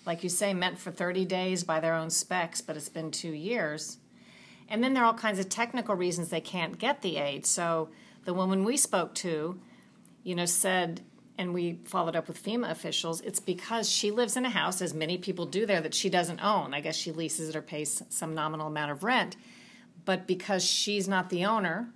like 0.07 0.23
you 0.23 0.29
say, 0.29 0.55
meant 0.55 0.79
for 0.79 0.93
30 0.93 1.25
days 1.25 1.65
by 1.65 1.81
their 1.81 1.95
own 1.95 2.11
specs, 2.11 2.61
but 2.61 2.77
it's 2.77 2.89
been 2.89 3.11
two 3.11 3.33
years. 3.33 3.99
And 4.69 4.83
then 4.83 4.95
there 4.95 5.03
are 5.03 5.07
all 5.07 5.15
kinds 5.15 5.39
of 5.39 5.49
technical 5.49 5.95
reasons 5.95 6.29
they 6.29 6.41
can't 6.41 6.79
get 6.79 7.03
the 7.03 7.17
aid. 7.17 7.45
So 7.45 7.89
the 8.27 8.35
woman 8.35 8.65
we 8.65 8.77
spoke 8.77 9.15
to, 9.15 9.59
you 10.23 10.35
know, 10.35 10.45
said 10.45 11.01
and 11.39 11.55
we 11.55 11.79
followed 11.85 12.17
up 12.17 12.29
with 12.29 12.43
FEMA 12.43 12.71
officials, 12.71 13.21
it's 13.21 13.41
because 13.41 13.89
she 13.89 14.11
lives 14.11 14.37
in 14.37 14.45
a 14.45 14.51
house, 14.51 14.83
as 14.83 14.93
many 14.93 15.17
people 15.17 15.47
do 15.47 15.65
there, 15.65 15.81
that 15.81 15.95
she 15.95 16.11
doesn't 16.11 16.43
own. 16.43 16.75
I 16.75 16.81
guess 16.81 16.97
she 16.97 17.13
leases 17.13 17.51
it 17.51 17.57
or 17.57 17.63
pays 17.63 18.03
some 18.09 18.35
nominal 18.35 18.67
amount 18.67 18.91
of 18.91 19.05
rent. 19.05 19.37
But 20.05 20.27
because 20.27 20.65
she's 20.65 21.07
not 21.07 21.31
the 21.31 21.45
owner, 21.45 21.91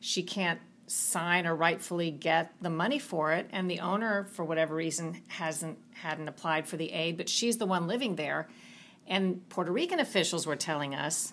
she 0.00 0.22
can't 0.22 0.60
sign 0.86 1.46
or 1.46 1.56
rightfully 1.56 2.10
get 2.10 2.52
the 2.60 2.70
money 2.70 2.98
for 2.98 3.32
it. 3.32 3.48
And 3.52 3.70
the 3.70 3.80
owner, 3.80 4.24
for 4.32 4.44
whatever 4.44 4.74
reason, 4.74 5.22
hasn't 5.28 5.78
hadn't 5.94 6.28
applied 6.28 6.68
for 6.68 6.76
the 6.76 6.92
aid, 6.92 7.16
but 7.16 7.28
she's 7.28 7.58
the 7.58 7.66
one 7.66 7.86
living 7.86 8.16
there. 8.16 8.48
And 9.06 9.46
Puerto 9.48 9.72
Rican 9.72 9.98
officials 9.98 10.46
were 10.46 10.56
telling 10.56 10.94
us, 10.94 11.32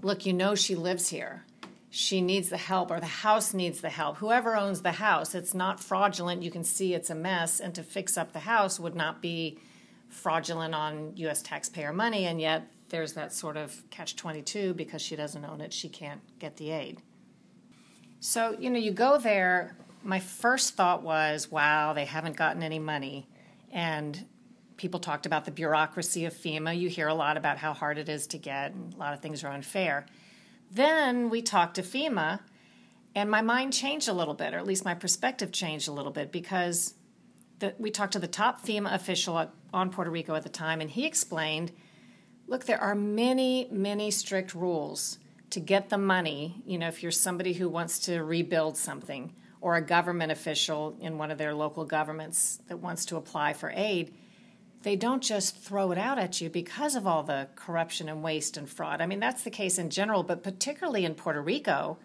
look, 0.00 0.24
you 0.24 0.32
know 0.32 0.54
she 0.54 0.74
lives 0.74 1.08
here 1.08 1.44
she 1.94 2.22
needs 2.22 2.48
the 2.48 2.56
help 2.56 2.90
or 2.90 3.00
the 3.00 3.06
house 3.06 3.52
needs 3.52 3.82
the 3.82 3.90
help. 3.90 4.16
Whoever 4.16 4.56
owns 4.56 4.80
the 4.80 4.92
house, 4.92 5.34
it's 5.34 5.52
not 5.52 5.78
fraudulent. 5.78 6.42
You 6.42 6.50
can 6.50 6.64
see 6.64 6.94
it's 6.94 7.10
a 7.10 7.14
mess, 7.14 7.60
and 7.60 7.74
to 7.74 7.82
fix 7.82 8.16
up 8.16 8.32
the 8.32 8.40
house 8.40 8.80
would 8.80 8.94
not 8.94 9.20
be 9.20 9.58
fraudulent 10.08 10.74
on 10.74 11.12
U.S. 11.16 11.42
taxpayer 11.42 11.92
money, 11.92 12.24
and 12.24 12.40
yet 12.40 12.66
there's 12.88 13.12
that 13.12 13.34
sort 13.34 13.58
of 13.58 13.82
catch 13.90 14.16
22 14.16 14.72
because 14.72 15.02
she 15.02 15.16
doesn't 15.16 15.44
own 15.44 15.60
it, 15.60 15.70
she 15.70 15.90
can't 15.90 16.22
get 16.38 16.56
the 16.56 16.70
aid. 16.70 17.02
So, 18.20 18.56
you 18.58 18.70
know, 18.70 18.78
you 18.78 18.92
go 18.92 19.18
there. 19.18 19.76
My 20.02 20.18
first 20.18 20.74
thought 20.74 21.02
was, 21.02 21.50
wow, 21.50 21.92
they 21.92 22.06
haven't 22.06 22.38
gotten 22.38 22.62
any 22.62 22.78
money. 22.78 23.28
And 23.70 24.24
people 24.78 24.98
talked 24.98 25.26
about 25.26 25.44
the 25.44 25.50
bureaucracy 25.50 26.24
of 26.24 26.32
FEMA. 26.32 26.78
You 26.78 26.88
hear 26.88 27.08
a 27.08 27.14
lot 27.14 27.36
about 27.36 27.58
how 27.58 27.74
hard 27.74 27.98
it 27.98 28.08
is 28.08 28.26
to 28.28 28.38
get, 28.38 28.72
and 28.72 28.94
a 28.94 28.96
lot 28.96 29.12
of 29.12 29.20
things 29.20 29.44
are 29.44 29.52
unfair. 29.52 30.06
Then 30.72 31.28
we 31.28 31.42
talked 31.42 31.74
to 31.74 31.82
FEMA, 31.82 32.40
and 33.14 33.30
my 33.30 33.42
mind 33.42 33.74
changed 33.74 34.08
a 34.08 34.12
little 34.12 34.34
bit, 34.34 34.54
or 34.54 34.58
at 34.58 34.66
least 34.66 34.84
my 34.84 34.94
perspective 34.94 35.52
changed 35.52 35.86
a 35.86 35.92
little 35.92 36.12
bit, 36.12 36.32
because 36.32 36.94
the, 37.58 37.74
we 37.78 37.90
talked 37.90 38.14
to 38.14 38.18
the 38.18 38.26
top 38.26 38.64
FEMA 38.64 38.94
official 38.94 39.38
at, 39.38 39.50
on 39.74 39.90
Puerto 39.90 40.10
Rico 40.10 40.34
at 40.34 40.44
the 40.44 40.48
time, 40.48 40.80
and 40.80 40.90
he 40.90 41.06
explained 41.06 41.72
look, 42.48 42.64
there 42.64 42.80
are 42.80 42.94
many, 42.94 43.68
many 43.70 44.10
strict 44.10 44.54
rules 44.54 45.18
to 45.48 45.60
get 45.60 45.88
the 45.88 45.96
money. 45.98 46.62
You 46.66 46.78
know, 46.78 46.88
if 46.88 47.02
you're 47.02 47.12
somebody 47.12 47.52
who 47.52 47.68
wants 47.68 47.98
to 48.00 48.22
rebuild 48.22 48.76
something, 48.76 49.34
or 49.60 49.76
a 49.76 49.82
government 49.82 50.32
official 50.32 50.96
in 51.00 51.18
one 51.18 51.30
of 51.30 51.38
their 51.38 51.54
local 51.54 51.84
governments 51.84 52.60
that 52.66 52.78
wants 52.78 53.04
to 53.06 53.16
apply 53.16 53.52
for 53.52 53.72
aid, 53.74 54.12
they 54.82 54.96
don't 54.96 55.22
just 55.22 55.56
throw 55.56 55.92
it 55.92 55.98
out 55.98 56.18
at 56.18 56.40
you 56.40 56.50
because 56.50 56.94
of 56.94 57.06
all 57.06 57.22
the 57.22 57.48
corruption 57.54 58.08
and 58.08 58.22
waste 58.22 58.56
and 58.56 58.68
fraud. 58.68 59.00
I 59.00 59.06
mean, 59.06 59.20
that's 59.20 59.42
the 59.42 59.50
case 59.50 59.78
in 59.78 59.90
general, 59.90 60.22
but 60.22 60.42
particularly 60.42 61.04
in 61.04 61.14
Puerto 61.14 61.40
Rico, 61.40 61.98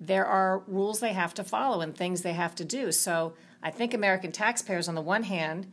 there 0.00 0.26
are 0.26 0.62
rules 0.66 1.00
they 1.00 1.12
have 1.12 1.34
to 1.34 1.44
follow 1.44 1.80
and 1.80 1.94
things 1.94 2.22
they 2.22 2.32
have 2.32 2.54
to 2.56 2.64
do. 2.64 2.92
So 2.92 3.34
I 3.62 3.70
think 3.70 3.94
American 3.94 4.32
taxpayers, 4.32 4.88
on 4.88 4.94
the 4.94 5.00
one 5.00 5.24
hand, 5.24 5.70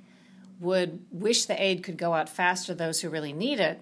would 0.60 1.06
wish 1.12 1.46
the 1.46 1.62
aid 1.62 1.84
could 1.84 1.98
go 1.98 2.14
out 2.14 2.30
faster 2.30 2.68
to 2.68 2.76
those 2.76 3.02
who 3.02 3.10
really 3.10 3.34
need 3.34 3.60
it, 3.60 3.82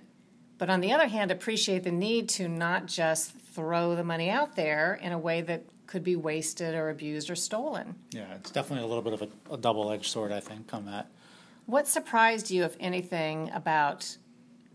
but 0.58 0.70
on 0.70 0.80
the 0.80 0.92
other 0.92 1.08
hand, 1.08 1.32
appreciate 1.32 1.84
the 1.84 1.92
need 1.92 2.30
to 2.30 2.48
not 2.48 2.86
just 2.86 3.32
throw 3.32 3.96
the 3.96 4.04
money 4.04 4.30
out 4.30 4.56
there 4.56 5.00
in 5.02 5.12
a 5.12 5.18
way 5.18 5.42
that 5.42 5.64
could 5.88 6.04
be 6.04 6.16
wasted 6.16 6.74
or 6.74 6.90
abused 6.90 7.30
or 7.30 7.36
stolen. 7.36 7.96
Yeah, 8.12 8.34
it's 8.36 8.52
definitely 8.52 8.86
a 8.86 8.88
little 8.88 9.04
bit 9.04 9.14
of 9.14 9.22
a, 9.24 9.54
a 9.54 9.58
double 9.58 9.92
edged 9.92 10.06
sword, 10.06 10.32
I 10.32 10.40
think, 10.40 10.74
on 10.74 10.86
that. 10.86 11.08
What 11.66 11.88
surprised 11.88 12.52
you, 12.52 12.64
if 12.64 12.76
anything, 12.80 13.50
about 13.54 14.18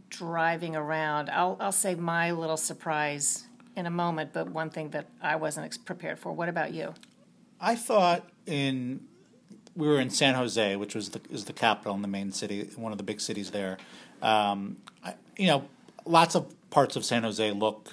driving 0.08 0.76
around? 0.76 1.30
I'll, 1.30 1.56
I'll 1.60 1.72
say 1.72 1.94
my 1.94 2.30
little 2.30 2.56
surprise 2.56 3.46
in 3.76 3.86
a 3.86 3.90
moment, 3.90 4.32
but 4.32 4.48
one 4.48 4.70
thing 4.70 4.90
that 4.90 5.06
I 5.20 5.36
wasn't 5.36 5.84
prepared 5.84 6.18
for. 6.18 6.32
What 6.32 6.48
about 6.48 6.72
you? 6.72 6.94
I 7.60 7.74
thought 7.74 8.28
in 8.46 9.00
we 9.74 9.86
were 9.86 10.00
in 10.00 10.08
San 10.08 10.34
Jose, 10.34 10.76
which 10.76 10.94
was 10.94 11.10
the 11.10 11.20
is 11.30 11.44
the 11.44 11.52
capital 11.52 11.94
in 11.94 12.02
the 12.02 12.08
main 12.08 12.32
city, 12.32 12.70
one 12.76 12.92
of 12.92 12.98
the 12.98 13.04
big 13.04 13.20
cities 13.20 13.50
there. 13.50 13.76
Um, 14.22 14.78
I, 15.04 15.14
you 15.36 15.46
know, 15.46 15.68
lots 16.06 16.34
of 16.34 16.52
parts 16.70 16.96
of 16.96 17.04
San 17.04 17.22
Jose 17.22 17.52
look, 17.52 17.92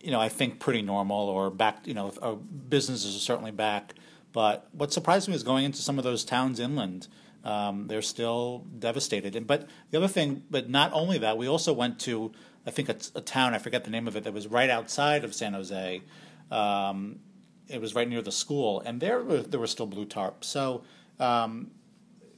you 0.00 0.10
know, 0.10 0.20
I 0.20 0.28
think 0.28 0.58
pretty 0.58 0.82
normal 0.82 1.28
or 1.28 1.50
back. 1.50 1.86
You 1.86 1.94
know, 1.94 2.40
businesses 2.68 3.16
are 3.16 3.20
certainly 3.20 3.52
back. 3.52 3.94
But 4.32 4.66
what 4.72 4.92
surprised 4.92 5.28
me 5.28 5.34
is 5.36 5.44
going 5.44 5.64
into 5.64 5.78
some 5.78 5.96
of 5.96 6.04
those 6.04 6.24
towns 6.24 6.58
inland 6.58 7.06
Um, 7.44 7.86
they're 7.88 8.02
still 8.02 8.66
devastated. 8.78 9.36
And 9.36 9.46
but 9.46 9.68
the 9.90 9.98
other 9.98 10.08
thing, 10.08 10.42
but 10.50 10.68
not 10.68 10.90
only 10.92 11.18
that, 11.18 11.36
we 11.36 11.46
also 11.46 11.72
went 11.72 12.00
to 12.00 12.32
I 12.66 12.70
think 12.70 12.88
a, 12.88 12.96
a 13.14 13.20
town 13.20 13.54
I 13.54 13.58
forget 13.58 13.84
the 13.84 13.90
name 13.90 14.08
of 14.08 14.16
it 14.16 14.24
that 14.24 14.32
was 14.32 14.46
right 14.46 14.70
outside 14.70 15.24
of 15.24 15.34
San 15.34 15.52
Jose. 15.52 16.02
Um, 16.50 17.20
it 17.68 17.80
was 17.80 17.94
right 17.94 18.08
near 18.08 18.22
the 18.22 18.32
school, 18.32 18.80
and 18.84 19.00
there 19.00 19.22
there 19.22 19.60
were 19.60 19.66
still 19.66 19.86
blue 19.86 20.04
tarp. 20.06 20.44
So, 20.44 20.84
um, 21.18 21.70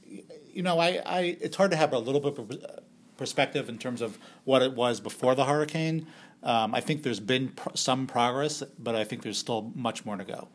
you 0.05 0.63
know, 0.63 0.79
I, 0.79 1.01
I 1.05 1.37
it's 1.41 1.55
hard 1.55 1.71
to 1.71 1.77
have 1.77 1.93
a 1.93 1.99
little 1.99 2.21
bit 2.21 2.37
of 2.37 2.83
perspective 3.17 3.67
in 3.67 3.77
terms 3.77 4.01
of 4.01 4.17
what 4.43 4.61
it 4.61 4.73
was 4.73 4.99
before 4.99 5.35
the 5.35 5.45
hurricane. 5.45 6.07
Um, 6.43 6.75
I 6.75 6.81
think 6.81 7.03
there's 7.03 7.19
been 7.19 7.53
some 7.73 8.07
progress, 8.07 8.63
but 8.77 8.95
I 8.95 9.03
think 9.03 9.23
there's 9.23 9.39
still 9.39 9.71
much 9.75 10.05
more 10.05 10.17
to 10.17 10.23
go. 10.23 10.49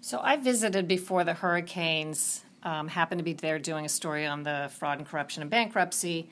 So 0.00 0.20
I 0.22 0.36
visited 0.36 0.86
before 0.86 1.24
the 1.24 1.34
hurricanes. 1.34 2.44
Um, 2.62 2.88
happened 2.88 3.20
to 3.20 3.24
be 3.24 3.34
there 3.34 3.58
doing 3.58 3.84
a 3.84 3.88
story 3.88 4.26
on 4.26 4.42
the 4.42 4.70
fraud 4.78 4.98
and 4.98 5.06
corruption 5.06 5.42
and 5.42 5.50
bankruptcy. 5.50 6.28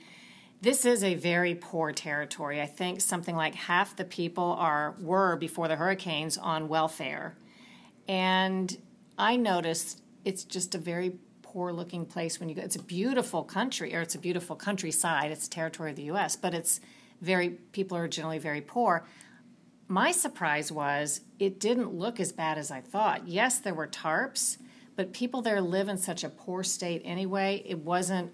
This 0.60 0.84
is 0.84 1.04
a 1.04 1.14
very 1.14 1.54
poor 1.54 1.92
territory. 1.92 2.60
I 2.60 2.66
think 2.66 3.00
something 3.00 3.36
like 3.36 3.54
half 3.54 3.94
the 3.94 4.04
people 4.04 4.56
are 4.58 4.96
were 5.00 5.36
before 5.36 5.68
the 5.68 5.76
hurricanes 5.76 6.36
on 6.36 6.68
welfare, 6.68 7.36
and 8.08 8.76
I 9.18 9.36
noticed 9.36 10.02
it's 10.24 10.44
just 10.44 10.74
a 10.74 10.78
very 10.78 11.18
poor 11.42 11.72
looking 11.72 12.04
place 12.04 12.40
when 12.40 12.48
you 12.48 12.54
go. 12.54 12.62
It's 12.62 12.76
a 12.76 12.82
beautiful 12.82 13.44
country, 13.44 13.94
or 13.94 14.00
it's 14.00 14.14
a 14.14 14.18
beautiful 14.18 14.56
countryside. 14.56 15.30
It's 15.30 15.46
a 15.46 15.50
territory 15.50 15.90
of 15.90 15.96
the 15.96 16.02
U.S., 16.04 16.36
but 16.36 16.52
it's 16.52 16.80
very 17.20 17.50
people 17.72 17.96
are 17.96 18.08
generally 18.08 18.38
very 18.38 18.60
poor. 18.60 19.06
My 19.88 20.10
surprise 20.10 20.72
was 20.72 21.20
it 21.38 21.60
didn't 21.60 21.94
look 21.94 22.18
as 22.18 22.32
bad 22.32 22.58
as 22.58 22.70
I 22.70 22.80
thought. 22.80 23.28
Yes, 23.28 23.58
there 23.58 23.74
were 23.74 23.86
tarps, 23.86 24.58
but 24.96 25.12
people 25.12 25.42
there 25.42 25.60
live 25.60 25.88
in 25.88 25.98
such 25.98 26.24
a 26.24 26.28
poor 26.28 26.64
state 26.64 27.02
anyway. 27.04 27.62
It 27.64 27.78
wasn't 27.78 28.32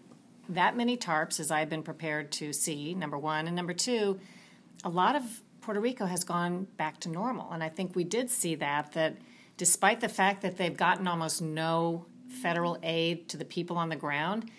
that 0.48 0.76
many 0.76 0.96
tarps 0.96 1.40
as 1.40 1.50
I've 1.50 1.68
been 1.68 1.82
prepared 1.82 2.32
to 2.32 2.52
see, 2.52 2.94
number 2.94 3.18
one. 3.18 3.46
And 3.46 3.56
number 3.56 3.74
two, 3.74 4.20
a 4.84 4.88
lot 4.88 5.16
of 5.16 5.22
Puerto 5.60 5.80
Rico 5.80 6.06
has 6.06 6.24
gone 6.24 6.66
back 6.76 7.00
to 7.00 7.08
normal. 7.08 7.50
And 7.52 7.62
I 7.62 7.68
think 7.68 7.94
we 7.94 8.04
did 8.04 8.30
see 8.30 8.54
that, 8.56 8.92
that 8.92 9.16
despite 9.56 10.00
the 10.00 10.08
fact 10.08 10.42
that 10.42 10.56
they've 10.56 10.76
gotten 10.76 11.06
almost 11.06 11.42
no 11.42 12.06
federal 12.26 12.78
aid 12.82 13.28
to 13.28 13.36
the 13.36 13.44
people 13.44 13.76
on 13.76 13.88
the 13.88 13.96
ground, 13.96 14.50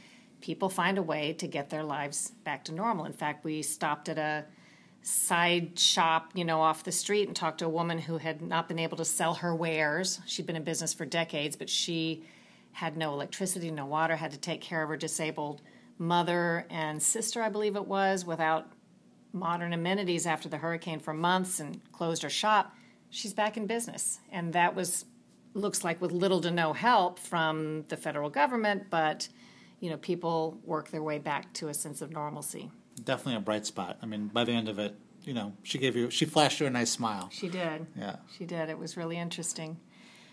people 0.42 0.70
find 0.70 0.98
a 0.98 1.04
way 1.04 1.34
to 1.34 1.48
get 1.48 1.70
their 1.70 1.84
lives 1.84 2.32
back 2.44 2.66
to 2.66 2.74
normal. 2.74 3.06
In 3.06 3.14
fact, 3.14 3.44
we 3.44 3.62
stopped 3.62 4.10
at 4.10 4.18
a 4.18 4.46
side 5.04 5.78
shop, 5.78 6.32
you 6.34 6.46
know, 6.46 6.62
off 6.62 6.84
the 6.84 6.92
street 6.92 7.28
and 7.28 7.36
talked 7.36 7.60
to 7.60 7.66
a 7.66 7.70
woman 7.70 8.00
who 8.00 8.18
had 8.18 8.42
not 8.42 8.68
been 8.68 8.80
able 8.80 8.98
to 8.98 9.06
sell 9.06 9.36
her 9.36 9.54
wares. 9.54 10.20
She'd 10.26 10.46
been 10.46 10.56
in 10.56 10.64
business 10.64 10.94
for 10.94 11.06
decades, 11.06 11.56
but 11.56 11.70
she 11.70 12.24
had 12.72 12.98
no 12.98 13.14
electricity, 13.14 13.70
no 13.70 13.86
water, 13.86 14.16
had 14.16 14.32
to 14.32 14.38
take 14.38 14.62
care 14.62 14.82
of 14.82 14.90
her 14.90 14.98
disabled 14.98 15.62
mother 15.98 16.66
and 16.70 17.04
sister, 17.04 17.42
I 17.42 17.50
believe 17.50 17.76
it 17.76 17.86
was, 17.86 18.26
without 18.26 18.72
modern 19.34 19.74
amenities 19.74 20.26
after 20.26 20.48
the 20.48 20.58
hurricane 20.58 21.00
for 21.00 21.14
months 21.14 21.60
and 21.60 21.82
closed 21.92 22.24
her 22.24 22.30
shop. 22.30 22.74
She's 23.10 23.34
back 23.34 23.58
in 23.58 23.68
business. 23.68 24.20
And 24.32 24.54
that 24.54 24.74
was 24.74 25.06
looks 25.54 25.84
like 25.84 26.02
with 26.02 26.12
little 26.12 26.42
to 26.42 26.50
no 26.50 26.74
help 26.74 27.20
from 27.20 27.86
the 27.90 27.98
federal 27.98 28.30
government, 28.30 28.90
but 28.90 29.28
you 29.80 29.90
know, 29.90 29.98
people 29.98 30.58
work 30.64 30.90
their 30.90 31.04
way 31.04 31.20
back 31.20 31.54
to 31.54 31.68
a 31.68 31.74
sense 31.74 32.02
of 32.02 32.12
normalcy. 32.12 32.72
Definitely 33.02 33.36
a 33.36 33.40
bright 33.42 33.66
spot. 33.66 33.98
I 34.02 34.06
mean, 34.06 34.28
by 34.28 34.44
the 34.44 34.52
end 34.52 34.70
of 34.70 34.80
it, 34.80 34.96
you 35.24 35.34
know, 35.34 35.54
she 35.64 35.78
gave 35.78 35.96
you, 35.96 36.10
she 36.10 36.26
flashed 36.26 36.60
you 36.60 36.68
a 36.68 36.70
nice 36.70 36.92
smile. 36.92 37.30
She 37.32 37.48
did. 37.48 37.88
Yeah. 37.98 38.18
She 38.38 38.46
did. 38.46 38.70
It 38.70 38.78
was 38.78 38.98
really 38.98 39.18
interesting. 39.18 39.78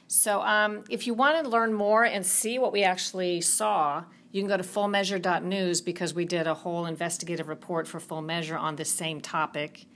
So, 0.08 0.42
um, 0.42 0.82
if 0.90 1.06
you 1.06 1.14
want 1.14 1.44
to 1.44 1.48
learn 1.48 1.72
more 1.72 2.04
and 2.04 2.26
see 2.26 2.58
what 2.58 2.72
we 2.72 2.82
actually 2.82 3.40
saw, 3.40 4.04
you 4.32 4.40
can 4.42 4.48
go 4.48 4.56
to 4.56 4.62
fullmeasure.news 4.62 5.80
because 5.80 6.14
we 6.14 6.24
did 6.24 6.48
a 6.48 6.54
whole 6.54 6.86
investigative 6.86 7.48
report 7.48 7.86
for 7.86 8.00
Full 8.00 8.22
Measure 8.22 8.56
on 8.56 8.76
this 8.76 8.90
same 8.90 9.20
topic. 9.20 9.86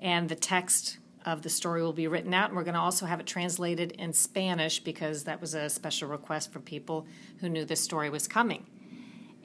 And 0.00 0.28
the 0.28 0.34
text 0.34 0.98
of 1.24 1.42
the 1.42 1.48
story 1.48 1.82
will 1.82 1.92
be 1.92 2.08
written 2.08 2.32
out, 2.34 2.48
and 2.48 2.56
we're 2.56 2.64
going 2.64 2.74
to 2.74 2.80
also 2.80 3.06
have 3.06 3.20
it 3.20 3.26
translated 3.26 3.92
in 3.92 4.12
Spanish 4.12 4.80
because 4.80 5.24
that 5.24 5.40
was 5.40 5.54
a 5.54 5.68
special 5.68 6.08
request 6.08 6.52
for 6.52 6.60
people 6.60 7.06
who 7.38 7.48
knew 7.48 7.64
this 7.64 7.80
story 7.80 8.10
was 8.10 8.26
coming. 8.26 8.66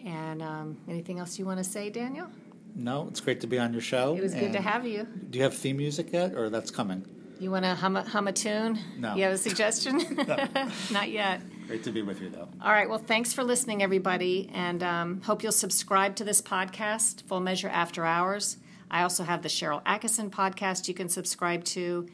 And 0.06 0.42
um, 0.42 0.78
anything 0.88 1.20
else 1.20 1.38
you 1.38 1.46
want 1.46 1.58
to 1.58 1.64
say, 1.64 1.90
Daniel? 1.90 2.28
No, 2.76 3.08
it's 3.10 3.22
great 3.22 3.42
to 3.42 3.48
be 3.48 3.58
on 3.58 3.72
your 3.72 3.82
show. 3.82 4.16
It 4.16 4.22
was 4.22 4.36
good 4.36 4.54
to 4.54 4.62
have 4.62 4.86
you. 4.86 5.08
Do 5.30 5.38
you 5.38 5.44
have 5.44 5.54
theme 5.54 5.78
music 5.78 6.12
yet, 6.12 6.36
or 6.36 6.50
that's 6.50 6.72
coming? 6.72 7.06
You 7.40 7.52
want 7.52 7.66
to 7.66 7.76
hum 7.76 7.98
a, 7.98 8.04
hum 8.04 8.28
a 8.28 8.34
tune? 8.34 8.80
No. 8.98 9.16
You 9.16 9.24
have 9.24 9.34
a 9.34 9.38
suggestion? 9.38 9.98
Not 10.92 11.10
yet. 11.10 11.42
Great 11.68 11.84
to 11.84 11.92
be 11.92 12.02
with 12.02 12.22
you, 12.22 12.30
though. 12.30 12.48
All 12.62 12.72
right. 12.72 12.88
Well, 12.88 13.00
thanks 13.00 13.34
for 13.34 13.44
listening, 13.44 13.82
everybody, 13.82 14.50
and 14.54 14.84
um, 14.84 15.22
hope 15.22 15.44
you'll 15.44 15.52
subscribe 15.52 16.16
to 16.18 16.24
this 16.24 16.42
podcast, 16.42 17.24
Full 17.24 17.40
Measure 17.40 17.70
After 17.70 18.06
Hours. 18.06 18.58
I 18.92 19.02
also 19.02 19.24
have 19.24 19.42
the 19.42 19.50
Sharyl 19.50 19.84
Attkisson 19.84 20.30
podcast 20.30 20.88
you 20.88 20.94
can 20.94 21.10
subscribe 21.10 21.64
to. 21.66 22.08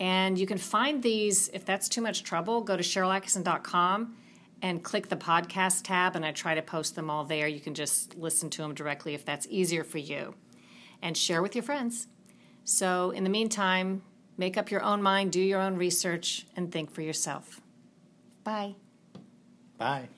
And 0.00 0.38
you 0.38 0.46
can 0.46 0.58
find 0.58 1.02
these, 1.02 1.48
if 1.52 1.64
that's 1.64 1.88
too 1.88 2.00
much 2.00 2.22
trouble, 2.22 2.62
go 2.62 2.76
to 2.76 2.82
SharylAttkisson.com 2.82 4.16
and 4.62 4.82
click 4.82 5.08
the 5.08 5.16
podcast 5.16 5.82
tab, 5.84 6.16
and 6.16 6.24
I 6.24 6.32
try 6.32 6.54
to 6.54 6.62
post 6.62 6.94
them 6.94 7.10
all 7.10 7.24
there. 7.24 7.46
You 7.46 7.60
can 7.60 7.74
just 7.74 8.16
listen 8.16 8.50
to 8.50 8.62
them 8.62 8.74
directly 8.74 9.14
if 9.14 9.24
that's 9.24 9.46
easier 9.50 9.84
for 9.84 9.98
you. 9.98 10.34
And 11.02 11.16
share 11.16 11.42
with 11.42 11.54
your 11.54 11.62
friends. 11.62 12.08
So, 12.64 13.10
in 13.10 13.22
the 13.22 13.30
meantime, 13.30 14.02
make 14.36 14.56
up 14.56 14.70
your 14.70 14.82
own 14.82 15.02
mind, 15.02 15.32
do 15.32 15.40
your 15.40 15.60
own 15.60 15.76
research, 15.76 16.46
and 16.56 16.72
think 16.72 16.90
for 16.90 17.02
yourself. 17.02 17.60
Bye. 18.44 18.74
Bye. 19.78 20.08